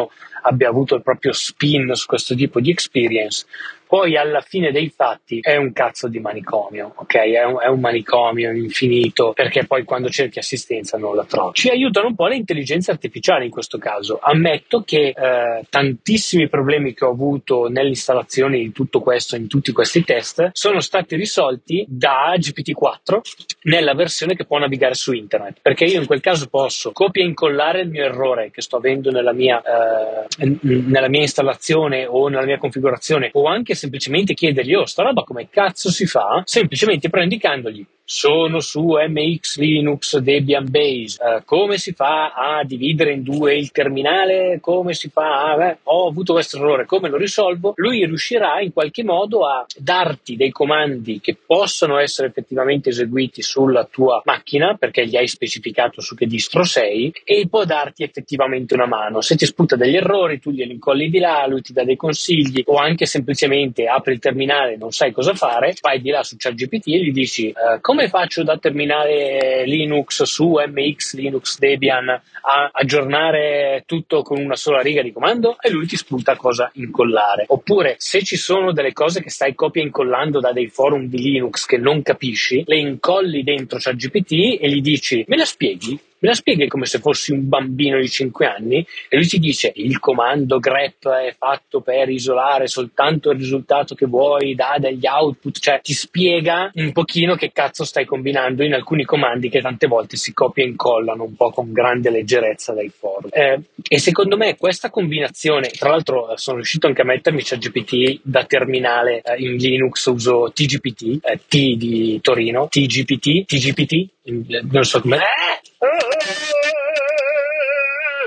abbia 0.42 0.68
avuto 0.68 0.94
il 0.94 1.02
proprio 1.02 1.32
spin 1.32 1.94
su 1.94 2.06
questo 2.06 2.34
tipo 2.34 2.60
di 2.60 2.70
experience, 2.70 3.46
poi 3.92 4.16
alla 4.16 4.40
fine 4.40 4.72
dei 4.72 4.88
fatti 4.88 5.40
è 5.42 5.56
un 5.56 5.74
cazzo 5.74 6.08
di 6.08 6.18
manicomio, 6.18 6.94
ok? 6.94 7.14
È 7.14 7.44
un, 7.44 7.60
è 7.60 7.66
un 7.66 7.78
manicomio 7.78 8.50
infinito 8.50 9.34
perché 9.34 9.66
poi 9.66 9.84
quando 9.84 10.08
cerchi 10.08 10.38
assistenza 10.38 10.96
non 10.96 11.14
la 11.14 11.26
trovi. 11.26 11.52
Ci 11.52 11.68
aiutano 11.68 12.06
un 12.06 12.14
po' 12.14 12.26
le 12.26 12.36
intelligenze 12.36 12.90
artificiali 12.90 13.44
in 13.44 13.50
questo 13.50 13.76
caso. 13.76 14.18
Ammetto 14.18 14.80
che 14.80 15.08
eh, 15.14 15.66
tantissimi 15.68 16.48
problemi 16.48 16.94
che 16.94 17.04
ho 17.04 17.10
avuto 17.10 17.68
nell'installazione 17.68 18.56
di 18.56 18.72
tutto 18.72 19.02
questo, 19.02 19.36
in 19.36 19.46
tutti 19.46 19.72
questi 19.72 20.02
test, 20.04 20.48
sono 20.54 20.80
stati 20.80 21.14
risolti 21.14 21.84
da 21.86 22.32
GPT-4 22.38 23.20
nella 23.64 23.92
versione 23.92 24.34
che 24.34 24.46
può 24.46 24.56
navigare 24.56 24.94
su 24.94 25.12
internet. 25.12 25.58
Perché 25.60 25.84
io 25.84 26.00
in 26.00 26.06
quel 26.06 26.22
caso 26.22 26.46
posso 26.48 26.92
copia 26.92 27.22
e 27.22 27.26
incollare 27.26 27.82
il 27.82 27.90
mio 27.90 28.04
errore 28.04 28.50
che 28.50 28.62
sto 28.62 28.78
avendo 28.78 29.10
nella 29.10 29.34
mia, 29.34 29.60
eh, 29.60 30.56
nella 30.62 31.10
mia 31.10 31.20
installazione 31.20 32.06
o 32.06 32.28
nella 32.28 32.46
mia 32.46 32.56
configurazione, 32.56 33.28
o 33.34 33.44
anche 33.44 33.74
semplicemente 33.82 34.34
chiedergli, 34.34 34.74
oh, 34.74 34.86
sta 34.86 35.02
roba 35.02 35.24
come 35.24 35.48
cazzo 35.50 35.90
si 35.90 36.06
fa? 36.06 36.42
Semplicemente 36.44 37.08
però 37.08 37.22
indicandogli 37.22 37.84
sono 38.12 38.60
su 38.60 38.98
MX 39.08 39.56
Linux 39.56 40.18
Debian 40.18 40.70
Base. 40.70 41.18
Uh, 41.18 41.42
come 41.46 41.78
si 41.78 41.92
fa 41.92 42.32
a 42.34 42.62
dividere 42.62 43.12
in 43.12 43.22
due 43.22 43.56
il 43.56 43.70
terminale? 43.70 44.58
Come 44.60 44.92
si 44.92 45.08
fa 45.08 45.50
a... 45.50 45.56
Beh, 45.56 45.78
ho 45.84 46.08
avuto 46.08 46.34
questo 46.34 46.58
errore, 46.58 46.84
come 46.84 47.08
lo 47.08 47.16
risolvo? 47.16 47.72
Lui 47.76 48.04
riuscirà 48.04 48.60
in 48.60 48.72
qualche 48.72 49.02
modo 49.02 49.46
a 49.46 49.64
darti 49.74 50.36
dei 50.36 50.50
comandi 50.50 51.20
che 51.20 51.36
possono 51.44 51.98
essere 51.98 52.28
effettivamente 52.28 52.90
eseguiti 52.90 53.40
sulla 53.40 53.88
tua 53.90 54.20
macchina 54.26 54.74
perché 54.74 55.06
gli 55.06 55.16
hai 55.16 55.26
specificato 55.26 56.02
su 56.02 56.14
che 56.14 56.26
distro 56.26 56.64
sei 56.64 57.10
e 57.24 57.46
può 57.48 57.64
darti 57.64 58.02
effettivamente 58.02 58.74
una 58.74 58.86
mano. 58.86 59.22
Se 59.22 59.36
ti 59.36 59.46
sputa 59.46 59.74
degli 59.74 59.96
errori, 59.96 60.38
tu 60.38 60.50
glieli 60.50 60.72
incolli 60.72 61.08
di 61.08 61.18
là, 61.18 61.46
lui 61.46 61.62
ti 61.62 61.72
dà 61.72 61.82
dei 61.82 61.96
consigli 61.96 62.62
o 62.66 62.76
anche 62.76 63.06
semplicemente 63.06 63.86
apri 63.86 64.12
il 64.12 64.18
terminale 64.18 64.74
e 64.74 64.76
non 64.76 64.90
sai 64.90 65.12
cosa 65.12 65.32
fare, 65.34 65.74
vai 65.80 66.00
di 66.02 66.10
là 66.10 66.22
su 66.22 66.36
ChatGPT 66.36 66.88
e 66.88 67.04
gli 67.04 67.12
dici 67.12 67.48
uh, 67.48 67.80
come 67.80 68.01
come 68.02 68.08
faccio 68.08 68.42
da 68.42 68.58
terminare 68.58 69.64
Linux 69.64 70.22
su 70.24 70.54
MX 70.54 71.14
Linux 71.14 71.58
Debian 71.58 72.08
a 72.08 72.70
aggiornare 72.72 73.84
tutto 73.86 74.22
con 74.22 74.40
una 74.40 74.56
sola 74.56 74.80
riga 74.80 75.02
di 75.02 75.12
comando 75.12 75.56
e 75.60 75.70
lui 75.70 75.86
ti 75.86 75.96
spunta 75.96 76.34
cosa 76.34 76.70
incollare. 76.74 77.44
Oppure 77.48 77.94
se 77.98 78.22
ci 78.22 78.36
sono 78.36 78.72
delle 78.72 78.92
cose 78.92 79.22
che 79.22 79.30
stai 79.30 79.54
copia 79.54 79.82
incollando 79.82 80.40
da 80.40 80.52
dei 80.52 80.66
forum 80.66 81.06
di 81.06 81.18
Linux 81.18 81.64
che 81.64 81.76
non 81.76 82.02
capisci, 82.02 82.64
le 82.66 82.78
incolli 82.78 83.44
dentro 83.44 83.78
ChatGPT 83.78 84.58
e 84.60 84.68
gli 84.68 84.80
dici 84.80 85.24
me 85.28 85.36
la 85.36 85.44
spieghi? 85.44 85.98
Me 86.22 86.28
la 86.28 86.34
spieghi 86.34 86.68
come 86.68 86.86
se 86.86 87.00
fossi 87.00 87.32
un 87.32 87.48
bambino 87.48 87.98
di 87.98 88.08
5 88.08 88.46
anni 88.46 88.86
e 89.08 89.16
lui 89.16 89.26
ti 89.26 89.38
dice 89.38 89.72
il 89.74 89.98
comando 89.98 90.58
grep 90.58 91.08
è 91.08 91.34
fatto 91.36 91.80
per 91.80 92.08
isolare 92.08 92.68
soltanto 92.68 93.30
il 93.30 93.38
risultato 93.38 93.94
che 93.94 94.06
vuoi 94.06 94.54
da 94.54 94.76
degli 94.78 95.06
output, 95.06 95.58
cioè 95.58 95.80
ti 95.82 95.92
spiega 95.92 96.70
un 96.74 96.92
pochino 96.92 97.34
che 97.34 97.50
cazzo 97.52 97.84
stai 97.84 98.04
combinando 98.04 98.62
in 98.62 98.72
alcuni 98.72 99.04
comandi 99.04 99.48
che 99.48 99.60
tante 99.60 99.86
volte 99.86 100.16
si 100.16 100.32
copia 100.32 100.64
e 100.64 100.68
incollano 100.68 101.24
un 101.24 101.34
po' 101.34 101.50
con 101.50 101.72
grande 101.72 102.10
leggerezza 102.10 102.72
dai 102.72 102.88
forum. 102.88 103.30
Eh, 103.32 103.60
e 103.88 103.98
secondo 103.98 104.36
me 104.36 104.56
questa 104.56 104.90
combinazione, 104.90 105.68
tra 105.68 105.90
l'altro 105.90 106.32
sono 106.36 106.56
riuscito 106.56 106.86
anche 106.86 107.02
a 107.02 107.04
mettermi 107.04 107.42
ChatGPT 107.42 108.20
da 108.22 108.44
terminale 108.44 109.22
eh, 109.22 109.42
in 109.42 109.56
Linux, 109.56 110.06
uso 110.06 110.52
TGPT, 110.54 111.18
eh, 111.22 111.40
T 111.48 111.76
di 111.76 112.20
Torino, 112.20 112.68
TGPT, 112.68 113.44
TGPT, 113.44 114.08
non 114.24 114.84
so 114.84 115.00
come... 115.00 115.20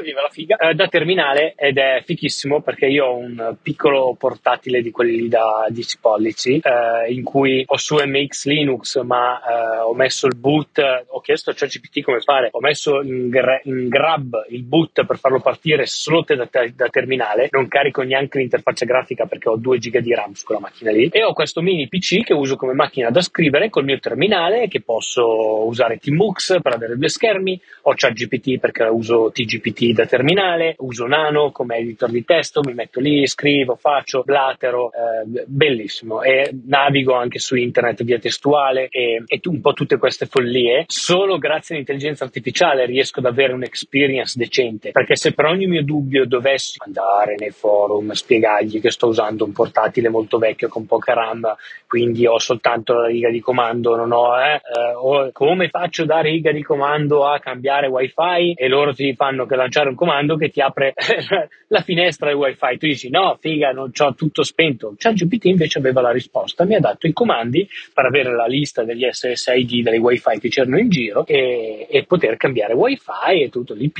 viva 0.05 0.21
la 0.21 0.29
figa, 0.29 0.55
eh, 0.57 0.73
da 0.73 0.87
terminale 0.87 1.53
ed 1.57 1.77
è 1.77 2.01
fichissimo 2.05 2.61
perché 2.61 2.85
io 2.85 3.05
ho 3.05 3.17
un 3.17 3.57
piccolo 3.61 4.15
portatile 4.17 4.81
di 4.81 4.91
quelli 4.91 5.17
lì 5.17 5.27
da 5.27 5.65
10 5.67 5.97
pollici 5.99 6.61
eh, 6.63 7.11
in 7.11 7.23
cui 7.23 7.63
ho 7.65 7.77
su 7.77 7.95
MX 7.95 8.45
Linux 8.45 9.01
ma 9.01 9.41
eh, 9.41 9.77
ho 9.79 9.93
messo 9.93 10.27
il 10.27 10.37
boot, 10.37 10.79
ho 11.07 11.19
chiesto 11.19 11.49
a 11.49 11.53
ChatGPT 11.53 12.01
come 12.01 12.19
fare, 12.21 12.49
ho 12.51 12.59
messo 12.59 13.01
in, 13.01 13.29
gra- 13.29 13.59
in, 13.63 13.89
grab 13.89 14.45
il 14.49 14.63
boot 14.63 15.05
per 15.05 15.17
farlo 15.17 15.39
partire 15.39 15.85
solo 15.85 16.23
da, 16.25 16.45
te- 16.45 16.73
da, 16.75 16.87
terminale, 16.87 17.47
non 17.51 17.67
carico 17.67 18.03
neanche 18.03 18.37
l'interfaccia 18.37 18.85
grafica 18.85 19.25
perché 19.25 19.49
ho 19.49 19.57
2 19.57 19.77
giga 19.79 19.99
di 19.99 20.13
RAM 20.13 20.33
su 20.33 20.45
quella 20.45 20.61
macchina 20.61 20.91
lì. 20.91 21.09
E 21.11 21.23
ho 21.23 21.33
questo 21.33 21.61
mini 21.61 21.87
PC 21.87 22.23
che 22.23 22.33
uso 22.33 22.55
come 22.55 22.73
macchina 22.73 23.09
da 23.09 23.21
scrivere 23.21 23.69
col 23.69 23.83
mio 23.83 23.99
terminale 23.99 24.67
che 24.67 24.81
posso 24.81 25.65
usare 25.65 25.97
Teambooks 25.97 26.59
per 26.61 26.73
avere 26.73 26.97
due 26.97 27.09
schermi, 27.09 27.59
ho 27.83 27.93
ChatGPT 27.95 28.59
perché 28.59 28.83
uso 28.83 29.31
TGPT 29.31 29.93
da 29.95 30.05
terminale, 30.05 30.75
uso 30.79 31.07
Nano 31.07 31.51
come 31.51 31.77
editor 31.77 32.09
di 32.11 32.23
testo, 32.25 32.61
mi 32.63 32.73
metto 32.73 32.99
lì, 32.99 33.25
scrivo, 33.25 33.75
faccio, 33.75 34.23
blatero, 34.23 34.91
eh, 34.91 35.45
bellissimo 35.47 36.21
e 36.21 36.53
navigo 36.65 37.13
anche 37.13 37.39
su 37.39 37.55
internet 37.55 38.03
via 38.03 38.19
testuale 38.19 38.89
e, 38.89 39.23
e 39.25 39.39
un 39.45 39.61
po' 39.61 39.73
tutte 39.73 39.97
queste 39.97 40.25
follie. 40.25 40.83
Solo 40.87 41.37
grazie 41.37 41.75
all'intelligenza 41.75 42.25
artificiale 42.25 42.85
riesco 42.85 43.19
ad 43.19 43.25
avere 43.25 43.53
un'experience 43.53 44.37
decente 44.37 44.91
perché 44.91 45.15
se 45.15 45.33
per 45.33 45.45
ogni 45.45 45.65
mio 45.65 45.83
dubbio 45.83 46.25
dovessi 46.25 46.77
andare 46.83 47.35
nei 47.37 47.51
forum, 47.51 48.11
spiegargli 48.11 48.81
che 48.81 48.91
sto 48.91 49.07
usando 49.07 49.45
un 49.45 49.53
portatile 49.53 50.09
molto 50.09 50.37
vecchio 50.37 50.67
con 50.67 50.85
poca 50.85 51.13
RAM, 51.13 51.55
quindi 51.87 52.27
ho 52.27 52.37
soltanto 52.39 52.93
la 52.93 53.07
riga 53.07 53.29
di 53.29 53.39
comando, 53.39 53.95
non 53.95 54.11
ho, 54.11 54.37
eh, 54.37 54.55
eh, 54.55 55.31
come 55.31 55.69
faccio 55.69 56.03
da 56.03 56.19
riga 56.19 56.51
di 56.51 56.61
comando 56.61 57.25
a 57.25 57.39
cambiare 57.39 57.87
wifi 57.87 58.53
e 58.53 58.67
loro 58.67 58.93
ti 58.93 59.13
fanno 59.15 59.45
che 59.45 59.55
lanciare 59.55 59.84
un 59.89 59.95
comando 59.95 60.35
che 60.37 60.49
ti 60.49 60.61
apre 60.61 60.93
la 61.67 61.81
finestra 61.81 62.27
del 62.27 62.37
wifi. 62.37 62.77
Tu 62.77 62.87
dici 62.87 63.09
no, 63.09 63.37
figa, 63.39 63.71
non 63.71 63.91
ho 63.95 64.13
tutto 64.13 64.43
spento. 64.43 64.93
ChatGPT 64.97 65.45
invece 65.45 65.79
aveva 65.79 66.01
la 66.01 66.11
risposta, 66.11 66.65
mi 66.65 66.75
ha 66.75 66.79
dato 66.79 67.07
i 67.07 67.13
comandi 67.13 67.67
per 67.93 68.05
avere 68.05 68.33
la 68.33 68.45
lista 68.45 68.83
degli 68.83 69.07
SSID 69.09 69.83
delle 69.83 69.97
wifi 69.97 70.39
che 70.39 70.49
c'erano 70.49 70.77
in 70.77 70.89
giro 70.89 71.25
e, 71.25 71.87
e 71.89 72.03
poter 72.05 72.37
cambiare 72.37 72.73
wifi 72.73 73.41
e 73.41 73.49
tutto 73.49 73.73
l'IP. 73.73 73.93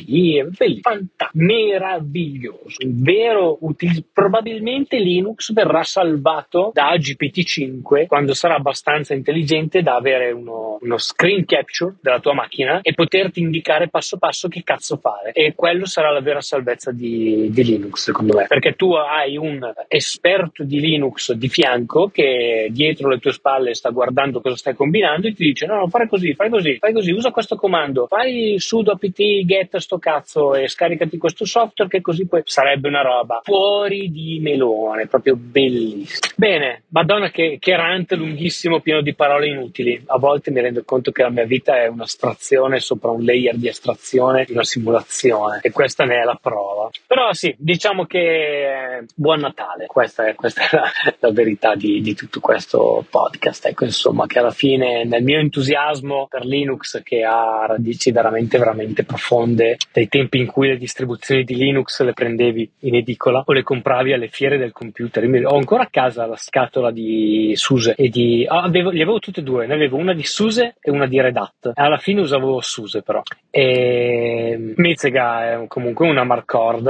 Fantastico, 0.81 1.29
meraviglioso. 1.33 2.77
Vero 2.85 3.57
utilizzo. 3.61 4.03
Probabilmente 4.11 4.97
Linux 4.97 5.51
verrà 5.53 5.83
salvato 5.83 6.71
da 6.73 6.95
GPT-5 6.95 8.07
quando 8.07 8.33
sarà 8.33 8.55
abbastanza 8.55 9.13
intelligente 9.13 9.81
da 9.81 9.95
avere 9.95 10.31
uno, 10.31 10.77
uno 10.81 10.97
screen 10.97 11.45
capture 11.45 11.95
della 12.01 12.19
tua 12.19 12.33
macchina 12.33 12.81
e 12.81 12.93
poterti 12.93 13.39
indicare 13.39 13.89
passo 13.89 14.17
passo 14.17 14.47
che 14.47 14.63
cazzo 14.63 14.97
fare. 14.97 15.31
E 15.31 15.53
quello 15.55 15.74
quello 15.75 15.85
sarà 15.85 16.11
la 16.11 16.21
vera 16.21 16.41
salvezza 16.41 16.91
di, 16.91 17.49
di, 17.51 17.63
Linux, 17.63 18.03
secondo 18.03 18.37
me, 18.37 18.45
perché 18.47 18.73
tu 18.73 18.93
hai 18.93 19.35
un 19.35 19.73
esperto 19.87 20.63
di 20.63 20.79
Linux 20.79 21.33
di 21.33 21.49
fianco 21.49 22.07
che 22.07 22.69
dietro 22.71 23.09
le 23.09 23.19
tue 23.19 23.33
spalle 23.33 23.73
sta 23.73 23.89
guardando 23.89 24.39
cosa 24.39 24.55
stai 24.55 24.73
combinando 24.73 25.27
e 25.27 25.33
ti 25.33 25.43
dice: 25.43 25.65
No, 25.65 25.75
no, 25.75 25.87
fare 25.87 26.07
così, 26.07 26.33
fai 26.33 26.49
così, 26.49 26.77
fai 26.77 26.93
così, 26.93 27.11
usa 27.11 27.31
questo 27.31 27.55
comando, 27.55 28.07
fai 28.07 28.55
sudo 28.57 28.91
apt 28.91 29.21
get 29.45 29.77
sto 29.77 29.97
cazzo 29.97 30.55
e 30.55 30.67
scaricati 30.67 31.17
questo 31.17 31.45
software 31.45 31.89
che 31.89 32.01
così 32.01 32.25
poi 32.27 32.41
sarebbe 32.45 32.87
una 32.87 33.01
roba 33.01 33.41
fuori 33.43 34.09
di 34.11 34.39
melone, 34.41 35.07
proprio 35.07 35.35
bellissimo. 35.35 36.33
Bene, 36.35 36.83
madonna 36.89 37.29
che, 37.29 37.57
che 37.59 37.75
rant 37.75 38.13
lunghissimo, 38.13 38.79
pieno 38.79 39.01
di 39.01 39.13
parole 39.13 39.47
inutili. 39.47 40.01
A 40.07 40.17
volte 40.17 40.51
mi 40.51 40.61
rendo 40.61 40.83
conto 40.85 41.11
che 41.11 41.23
la 41.23 41.29
mia 41.29 41.45
vita 41.45 41.81
è 41.81 41.87
un'astrazione 41.87 42.79
sopra 42.79 43.11
un 43.11 43.23
layer 43.23 43.55
di 43.55 43.67
astrazione 43.67 44.45
di 44.45 44.53
una 44.53 44.63
simulazione 44.63 45.59
e 45.65 45.71
questa 45.71 46.03
ne 46.03 46.21
è 46.21 46.23
la 46.23 46.37
prova. 46.39 46.91
Però 47.07 47.33
sì, 47.33 47.55
diciamo 47.57 48.05
che 48.05 49.03
buon 49.15 49.39
Natale, 49.39 49.87
questa 49.87 50.27
è, 50.27 50.35
questa 50.35 50.61
è 50.61 50.67
la, 50.71 50.91
la, 51.21 51.31
verità 51.31 51.73
di, 51.73 52.01
di, 52.01 52.13
tutto 52.13 52.39
questo 52.39 53.03
podcast. 53.09 53.65
Ecco, 53.65 53.85
insomma, 53.85 54.27
che 54.27 54.37
alla 54.37 54.51
fine 54.51 55.05
nel 55.05 55.23
mio 55.23 55.39
entusiasmo 55.39 56.27
per 56.29 56.45
Linux, 56.45 57.01
che 57.01 57.23
ha 57.23 57.65
radici 57.65 58.11
veramente, 58.11 58.59
veramente 58.59 59.05
profonde, 59.05 59.77
dai 59.91 60.07
tempi 60.07 60.37
in 60.37 60.45
cui 60.45 60.67
le 60.67 60.77
distribuzioni 60.77 61.43
di 61.43 61.55
Linux 61.55 61.99
le 62.03 62.13
prendevi 62.13 62.71
in 62.81 62.93
edicola 62.97 63.41
o 63.43 63.51
le 63.51 63.63
compravi 63.63 64.13
alle 64.13 64.27
fiere 64.27 64.59
del 64.59 64.71
computer. 64.71 65.27
Ho 65.47 65.55
ancora 65.55 65.81
a 65.81 65.89
casa 65.89 66.27
la 66.27 66.37
scatola 66.37 66.91
di 66.91 67.53
SUSE 67.55 67.95
e 67.95 68.09
di... 68.09 68.45
Oh, 68.47 68.59
avevo, 68.59 68.91
li 68.91 69.01
avevo 69.01 69.17
tutte 69.17 69.39
e 69.39 69.43
due, 69.43 69.65
ne 69.65 69.73
avevo 69.73 69.97
una 69.97 70.13
di 70.13 70.23
SUSE 70.23 70.75
e 70.79 70.91
una 70.91 71.07
di 71.07 71.19
Red 71.19 71.37
Hat. 71.37 71.71
Alla 71.73 71.97
fine 71.97 72.21
usavo 72.21 72.61
SUSE 72.61 73.01
però. 73.01 73.23
E 73.49 74.73
Mezega 74.75 75.44
è 75.45 75.67
comunque 75.67 76.07
una 76.07 76.23
marcord 76.23 76.89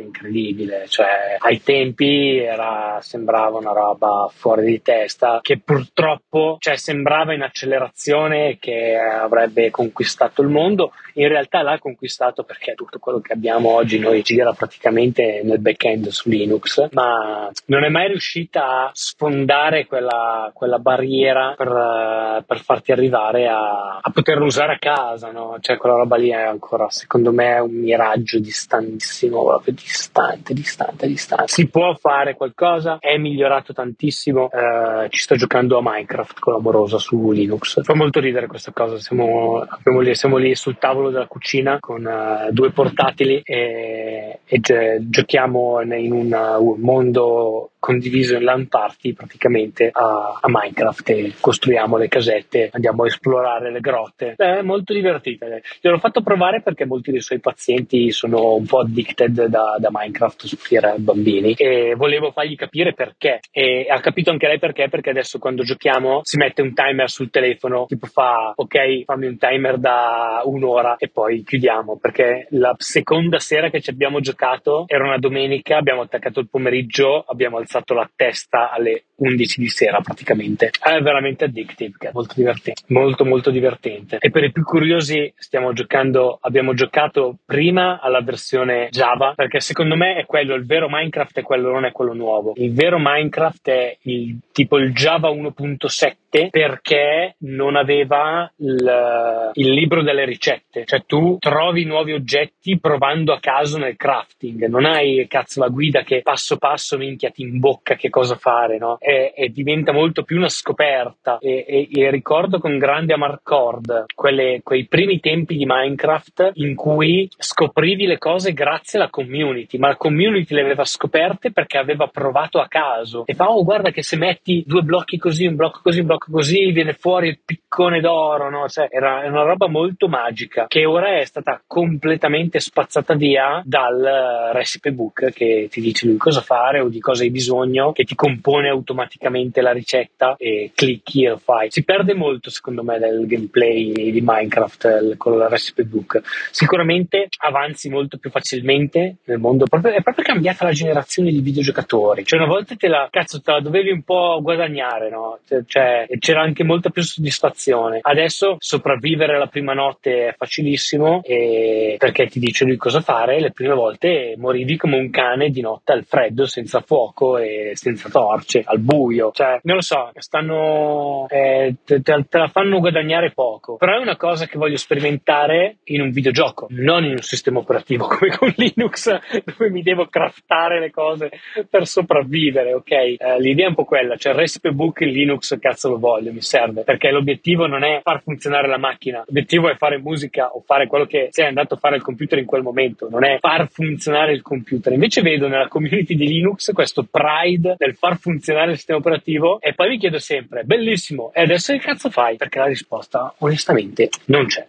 incredibile, 0.00 0.86
cioè 0.88 1.36
ai 1.38 1.62
tempi 1.62 2.38
era, 2.38 2.98
sembrava 3.00 3.58
una 3.58 3.72
roba 3.72 4.28
fuori 4.32 4.64
di 4.64 4.82
testa 4.82 5.40
che 5.42 5.58
purtroppo 5.58 6.56
cioè, 6.58 6.76
sembrava 6.76 7.34
in 7.34 7.42
accelerazione 7.42 8.58
che 8.58 8.96
avrebbe 8.96 9.70
conquistato 9.70 10.42
il 10.42 10.48
mondo, 10.48 10.92
in 11.14 11.28
realtà 11.28 11.62
l'ha 11.62 11.78
conquistato 11.78 12.44
perché 12.44 12.74
tutto 12.74 12.98
quello 12.98 13.20
che 13.20 13.32
abbiamo 13.32 13.70
oggi 13.70 13.98
noi 13.98 14.22
gira 14.22 14.52
praticamente 14.52 15.40
nel 15.44 15.60
back-end 15.60 16.08
su 16.08 16.28
Linux, 16.28 16.88
ma 16.92 17.50
non 17.66 17.84
è 17.84 17.88
mai 17.88 18.08
riuscita 18.08 18.86
a 18.86 18.90
sfondare 18.92 19.86
quella, 19.86 20.50
quella 20.52 20.78
barriera 20.78 21.54
per, 21.56 22.44
per, 22.46 22.60
farti 22.60 22.92
arrivare 22.92 23.48
a, 23.48 23.98
a 24.00 24.10
poterlo 24.12 24.44
usare 24.44 24.74
a 24.74 24.78
casa, 24.78 25.30
no? 25.30 25.56
cioè 25.60 25.76
quella 25.76 25.96
roba 25.96 26.16
lì 26.16 26.30
è 26.30 26.42
ancora 26.42 26.90
secondo 26.90 27.32
me 27.32 27.58
un 27.58 27.72
miraggio 27.72 27.95
raggio 27.96 28.38
distantissimo, 28.38 29.44
proprio 29.44 29.74
distante, 29.74 30.54
distante, 30.54 31.06
distante. 31.06 31.44
Si 31.48 31.68
può 31.68 31.94
fare 31.94 32.34
qualcosa, 32.34 32.98
è 33.00 33.16
migliorato 33.16 33.72
tantissimo. 33.72 34.50
Eh, 34.50 35.08
ci 35.10 35.20
sto 35.20 35.36
giocando 35.36 35.78
a 35.78 35.82
Minecraft 35.82 36.38
con 36.38 36.54
l'amorosa 36.54 36.98
su 36.98 37.30
Linux. 37.30 37.82
Fa 37.82 37.94
molto 37.94 38.20
ridere 38.20 38.46
questa 38.46 38.72
cosa. 38.72 38.98
Siamo, 38.98 39.66
lì, 40.00 40.14
siamo 40.14 40.36
lì 40.36 40.54
sul 40.54 40.78
tavolo 40.78 41.10
della 41.10 41.26
cucina 41.26 41.78
con 41.80 42.04
uh, 42.04 42.52
due 42.52 42.70
portatili 42.70 43.40
e, 43.44 44.40
e 44.44 44.60
giochiamo 45.00 45.80
in 45.82 46.12
un, 46.12 46.56
un 46.58 46.80
mondo 46.80 47.70
condiviso 47.86 48.34
in 48.34 48.42
LAN 48.42 48.66
party 48.66 49.12
praticamente 49.12 49.90
a, 49.92 50.40
a, 50.40 50.48
Minecraft 50.48 51.08
e 51.10 51.32
costruiamo 51.38 51.96
le 51.96 52.08
casette, 52.08 52.68
andiamo 52.72 53.04
a 53.04 53.06
esplorare 53.06 53.70
le 53.70 53.78
grotte. 53.78 54.34
È 54.36 54.60
molto 54.62 54.92
divertente. 54.92 55.62
Gliel'ho 55.80 55.98
fatto 55.98 56.20
provare 56.20 56.62
perché 56.62 56.84
molti 56.84 57.12
dei 57.12 57.20
suoi 57.20 57.38
pazienti 57.38 57.85
sono 58.10 58.54
un 58.54 58.66
po' 58.66 58.80
addicted 58.80 59.46
da, 59.46 59.76
da 59.78 59.88
Minecraft 59.90 60.46
su 60.46 60.56
Fiera 60.56 60.94
bambini 60.98 61.54
e 61.54 61.94
volevo 61.96 62.30
fargli 62.32 62.56
capire 62.56 62.92
perché. 62.92 63.40
E 63.50 63.86
ha 63.88 64.00
capito 64.00 64.30
anche 64.30 64.46
lei 64.46 64.58
perché, 64.58 64.88
perché 64.88 65.10
adesso 65.10 65.38
quando 65.38 65.62
giochiamo 65.62 66.20
si 66.22 66.36
mette 66.36 66.62
un 66.62 66.74
timer 66.74 67.08
sul 67.10 67.30
telefono, 67.30 67.86
tipo 67.86 68.06
fa 68.06 68.52
ok, 68.54 69.04
fammi 69.04 69.26
un 69.26 69.38
timer 69.38 69.78
da 69.78 70.42
un'ora 70.44 70.96
e 70.96 71.08
poi 71.08 71.42
chiudiamo 71.42 71.98
perché 71.98 72.46
la 72.50 72.74
seconda 72.78 73.38
sera 73.38 73.70
che 73.70 73.80
ci 73.80 73.90
abbiamo 73.90 74.20
giocato 74.20 74.84
era 74.86 75.04
una 75.04 75.18
domenica, 75.18 75.76
abbiamo 75.76 76.02
attaccato 76.02 76.40
il 76.40 76.48
pomeriggio, 76.48 77.24
abbiamo 77.26 77.58
alzato 77.58 77.94
la 77.94 78.08
testa 78.14 78.70
alle 78.70 79.04
11 79.16 79.60
di 79.60 79.68
sera 79.68 80.00
praticamente. 80.00 80.70
È 80.78 81.00
veramente 81.00 81.44
addictive, 81.44 82.10
molto 82.12 82.34
divertente, 82.36 82.82
molto 82.88 83.24
molto 83.24 83.50
divertente. 83.50 84.18
E 84.18 84.30
per 84.30 84.44
i 84.44 84.52
più 84.52 84.62
curiosi 84.62 85.32
stiamo 85.36 85.72
giocando, 85.72 86.38
abbiamo 86.40 86.74
giocato 86.74 87.38
prima 87.44 87.75
alla 87.76 88.20
versione 88.20 88.88
Java, 88.90 89.34
perché 89.34 89.60
secondo 89.60 89.96
me 89.96 90.16
è 90.16 90.26
quello, 90.26 90.54
il 90.54 90.66
vero 90.66 90.88
Minecraft 90.88 91.38
è 91.38 91.42
quello, 91.42 91.70
non 91.70 91.84
è 91.84 91.92
quello 91.92 92.12
nuovo. 92.12 92.52
Il 92.56 92.72
vero 92.72 92.98
Minecraft 92.98 93.68
è 93.68 93.96
il 94.02 94.38
tipo 94.52 94.78
il 94.78 94.92
Java 94.92 95.30
1.7 95.30 96.14
perché 96.50 97.36
non 97.40 97.76
aveva 97.76 98.50
il, 98.58 99.50
il 99.54 99.70
libro 99.70 100.02
delle 100.02 100.24
ricette, 100.24 100.84
cioè 100.84 101.04
tu 101.06 101.36
trovi 101.38 101.84
nuovi 101.84 102.12
oggetti 102.12 102.78
provando 102.78 103.32
a 103.32 103.40
caso 103.40 103.78
nel 103.78 103.96
crafting, 103.96 104.66
non 104.66 104.84
hai 104.84 105.26
cazzo 105.28 105.60
la 105.60 105.68
guida 105.68 106.02
che 106.02 106.22
passo 106.22 106.56
passo 106.56 106.96
minchia 106.96 107.30
ti 107.30 107.42
imbocca 107.42 107.94
che 107.94 108.10
cosa 108.10 108.36
fare, 108.36 108.78
no? 108.78 108.98
E, 109.00 109.32
e 109.34 109.48
diventa 109.48 109.92
molto 109.92 110.22
più 110.22 110.36
una 110.36 110.48
scoperta. 110.48 111.38
E, 111.38 111.64
e, 111.66 111.88
e 111.90 112.10
ricordo 112.10 112.58
con 112.58 112.78
grande 112.78 113.14
amarcord 113.14 114.06
quelle, 114.14 114.60
quei 114.62 114.86
primi 114.86 115.20
tempi 115.20 115.56
di 115.56 115.66
Minecraft 115.66 116.52
in 116.54 116.74
cui 116.74 117.28
scoprivi 117.36 118.06
le 118.06 118.18
cose 118.18 118.52
grazie 118.52 118.98
alla 118.98 119.10
community, 119.10 119.78
ma 119.78 119.88
la 119.88 119.96
community 119.96 120.54
le 120.54 120.62
aveva 120.62 120.84
scoperte 120.84 121.52
perché 121.52 121.78
aveva 121.78 122.06
provato 122.08 122.58
a 122.58 122.68
caso. 122.68 123.24
E 123.26 123.34
fa 123.34 123.50
oh 123.50 123.64
guarda 123.64 123.90
che 123.90 124.02
se 124.02 124.16
metti 124.16 124.64
due 124.66 124.82
blocchi 124.82 125.18
così, 125.18 125.46
un 125.46 125.56
blocco 125.56 125.80
così, 125.82 126.00
un 126.00 126.06
blocco 126.06 126.25
così, 126.30 126.72
viene 126.72 126.92
fuori 126.92 127.28
il 127.28 127.40
piccone 127.44 128.00
d'oro, 128.00 128.50
no? 128.50 128.68
Cioè 128.68 128.88
era 128.90 129.26
una 129.26 129.42
roba 129.42 129.68
molto 129.68 130.08
magica 130.08 130.66
che 130.68 130.84
ora 130.84 131.18
è 131.18 131.24
stata 131.24 131.62
completamente 131.66 132.60
spazzata 132.60 133.14
via 133.14 133.62
dal 133.64 134.50
recipe 134.52 134.92
book 134.92 135.32
che 135.32 135.68
ti 135.70 135.80
dice 135.80 136.06
lui 136.06 136.16
cosa 136.16 136.40
fare 136.40 136.80
o 136.80 136.88
di 136.88 137.00
cosa 137.00 137.22
hai 137.22 137.30
bisogno, 137.30 137.92
che 137.92 138.04
ti 138.04 138.14
compone 138.14 138.68
automaticamente 138.68 139.60
la 139.60 139.72
ricetta 139.72 140.36
e 140.38 140.72
clicchi 140.74 141.24
e 141.24 141.30
lo 141.30 141.38
fai. 141.38 141.70
Si 141.70 141.84
perde 141.84 142.14
molto 142.14 142.50
secondo 142.50 142.82
me 142.82 142.98
del 142.98 143.26
gameplay 143.26 144.10
di 144.12 144.20
Minecraft 144.22 145.16
con 145.16 145.38
la 145.38 145.48
recipe 145.48 145.84
book. 145.84 146.20
Sicuramente 146.50 147.28
avanzi 147.38 147.88
molto 147.88 148.18
più 148.18 148.30
facilmente 148.30 149.16
nel 149.24 149.38
mondo, 149.38 149.64
è 149.64 149.68
proprio 149.68 150.24
cambiata 150.24 150.64
la 150.64 150.72
generazione 150.72 151.30
di 151.30 151.40
videogiocatori. 151.40 152.24
Cioè 152.24 152.38
una 152.38 152.48
volta 152.48 152.74
te 152.76 152.88
la, 152.88 153.08
cazzo, 153.10 153.40
te 153.40 153.52
la 153.52 153.60
dovevi 153.60 153.90
un 153.90 154.02
po' 154.02 154.40
guadagnare, 154.42 155.10
no? 155.10 155.38
Cioè, 155.46 155.62
cioè 155.66 156.06
c'era 156.18 156.42
anche 156.42 156.64
molta 156.64 156.90
più 156.90 157.02
soddisfazione. 157.02 157.98
Adesso 158.02 158.56
sopravvivere 158.58 159.38
la 159.38 159.46
prima 159.46 159.72
notte 159.72 160.28
è 160.28 160.34
facilissimo 160.36 161.20
perché 161.22 162.26
ti 162.26 162.38
dice 162.38 162.64
lui 162.64 162.76
cosa 162.76 163.00
fare. 163.00 163.40
Le 163.40 163.52
prime 163.52 163.74
volte 163.74 164.34
morivi 164.36 164.76
come 164.76 164.96
un 164.96 165.10
cane 165.10 165.50
di 165.50 165.60
notte 165.60 165.92
al 165.92 166.04
freddo, 166.04 166.46
senza 166.46 166.80
fuoco 166.80 167.38
e 167.38 167.72
senza 167.74 168.08
torce, 168.08 168.62
al 168.64 168.78
buio. 168.78 169.30
Cioè, 169.32 169.60
non 169.62 169.76
lo 169.76 169.82
so, 169.82 170.10
stanno. 170.16 171.26
Eh, 171.28 171.76
te, 171.84 172.00
te, 172.02 172.24
la 172.30 172.48
fanno 172.48 172.80
guadagnare 172.80 173.32
poco. 173.32 173.76
Però 173.76 173.96
è 173.96 174.00
una 174.00 174.16
cosa 174.16 174.46
che 174.46 174.58
voglio 174.58 174.76
sperimentare 174.76 175.78
in 175.84 176.00
un 176.00 176.10
videogioco, 176.10 176.66
non 176.70 177.04
in 177.04 177.12
un 177.12 177.22
sistema 177.22 177.58
operativo 177.58 178.06
come 178.08 178.36
con 178.36 178.52
Linux, 178.56 179.18
dove 179.44 179.70
mi 179.70 179.82
devo 179.82 180.06
craftare 180.06 180.80
le 180.80 180.90
cose 180.90 181.30
per 181.68 181.86
sopravvivere, 181.86 182.74
ok? 182.74 182.90
Eh, 182.90 183.16
l'idea 183.38 183.66
è 183.66 183.68
un 183.68 183.74
po' 183.74 183.84
quella, 183.84 184.16
cioè 184.16 184.32
il 184.32 184.38
recipe 184.38 184.70
book 184.70 185.00
in 185.00 185.08
Linux 185.08 185.58
cazzo 185.58 185.90
lo 185.90 185.95
voglio, 185.98 186.32
mi 186.32 186.40
serve, 186.40 186.82
perché 186.82 187.10
l'obiettivo 187.10 187.66
non 187.66 187.84
è 187.84 188.00
far 188.02 188.22
funzionare 188.22 188.68
la 188.68 188.78
macchina, 188.78 189.22
l'obiettivo 189.26 189.70
è 189.70 189.76
fare 189.76 189.98
musica 189.98 190.48
o 190.48 190.62
fare 190.64 190.86
quello 190.86 191.06
che 191.06 191.28
sei 191.30 191.46
andato 191.46 191.74
a 191.74 191.78
fare 191.78 191.96
il 191.96 192.02
computer 192.02 192.38
in 192.38 192.46
quel 192.46 192.62
momento, 192.62 193.08
non 193.10 193.24
è 193.24 193.38
far 193.40 193.68
funzionare 193.68 194.32
il 194.32 194.42
computer. 194.42 194.92
Invece 194.92 195.22
vedo 195.22 195.48
nella 195.48 195.68
community 195.68 196.14
di 196.14 196.26
Linux 196.26 196.72
questo 196.72 197.06
pride 197.08 197.74
del 197.78 197.94
far 197.94 198.18
funzionare 198.18 198.70
il 198.70 198.76
sistema 198.76 198.98
operativo 198.98 199.60
e 199.60 199.74
poi 199.74 199.88
mi 199.90 199.98
chiedo 199.98 200.18
sempre, 200.18 200.64
bellissimo, 200.64 201.32
e 201.32 201.42
adesso 201.42 201.72
che 201.72 201.78
cazzo 201.78 202.10
fai? 202.10 202.36
Perché 202.36 202.58
la 202.58 202.66
risposta 202.66 203.34
onestamente 203.38 204.08
non 204.26 204.46
c'è. 204.46 204.66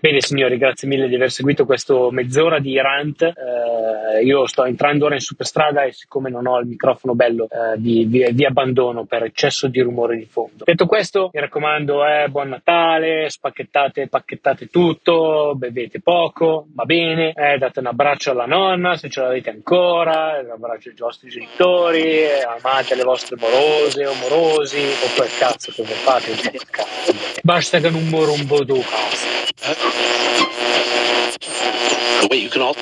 Bene 0.00 0.20
signori, 0.20 0.58
grazie 0.58 0.86
mille 0.86 1.08
di 1.08 1.16
aver 1.16 1.32
seguito 1.32 1.66
questo 1.66 2.12
mezz'ora 2.12 2.60
di 2.60 2.80
rant. 2.80 3.20
Eh, 3.22 4.22
io 4.22 4.46
sto 4.46 4.64
entrando 4.64 5.06
ora 5.06 5.14
in 5.14 5.20
superstrada 5.20 5.82
e 5.82 5.92
siccome 5.92 6.30
non 6.30 6.46
ho 6.46 6.60
il 6.60 6.68
microfono 6.68 7.16
bello 7.16 7.48
eh, 7.50 7.76
vi, 7.78 8.04
vi, 8.04 8.24
vi, 8.30 8.44
abbandono 8.44 9.06
per 9.06 9.24
eccesso 9.24 9.66
di 9.66 9.80
rumore 9.80 10.16
di 10.16 10.24
fondo. 10.24 10.62
Detto 10.64 10.86
questo, 10.86 11.30
mi 11.32 11.40
raccomando, 11.40 12.06
eh, 12.06 12.28
buon 12.28 12.50
Natale, 12.50 13.28
spacchettate, 13.28 14.06
pacchettate 14.06 14.68
tutto, 14.68 15.54
bevete 15.56 16.00
poco, 16.00 16.68
va 16.74 16.84
bene, 16.84 17.32
eh, 17.32 17.58
date 17.58 17.80
un 17.80 17.86
abbraccio 17.86 18.30
alla 18.30 18.46
nonna 18.46 18.96
se 18.96 19.08
ce 19.08 19.20
l'avete 19.20 19.50
ancora, 19.50 20.40
un 20.44 20.50
abbraccio 20.52 20.90
ai 20.90 20.94
vostri 20.96 21.28
genitori, 21.28 22.22
amate 22.46 22.94
le 22.94 23.02
vostre 23.02 23.34
morose 23.36 24.06
o 24.06 24.14
morosi, 24.14 24.78
o 24.78 25.16
quel 25.16 25.28
cazzo 25.40 25.72
che 25.72 25.82
vi 25.82 25.88
fate, 25.88 26.30
basta 27.42 27.80
che 27.80 27.90
non 27.90 28.06
moro 28.06 28.32
un 28.32 28.46
po' 28.46 28.64
tu 28.64 28.80
cazzo. 28.80 29.87
The 32.20 32.28
way 32.30 32.38
you 32.38 32.50
can 32.50 32.62
all. 32.62 32.74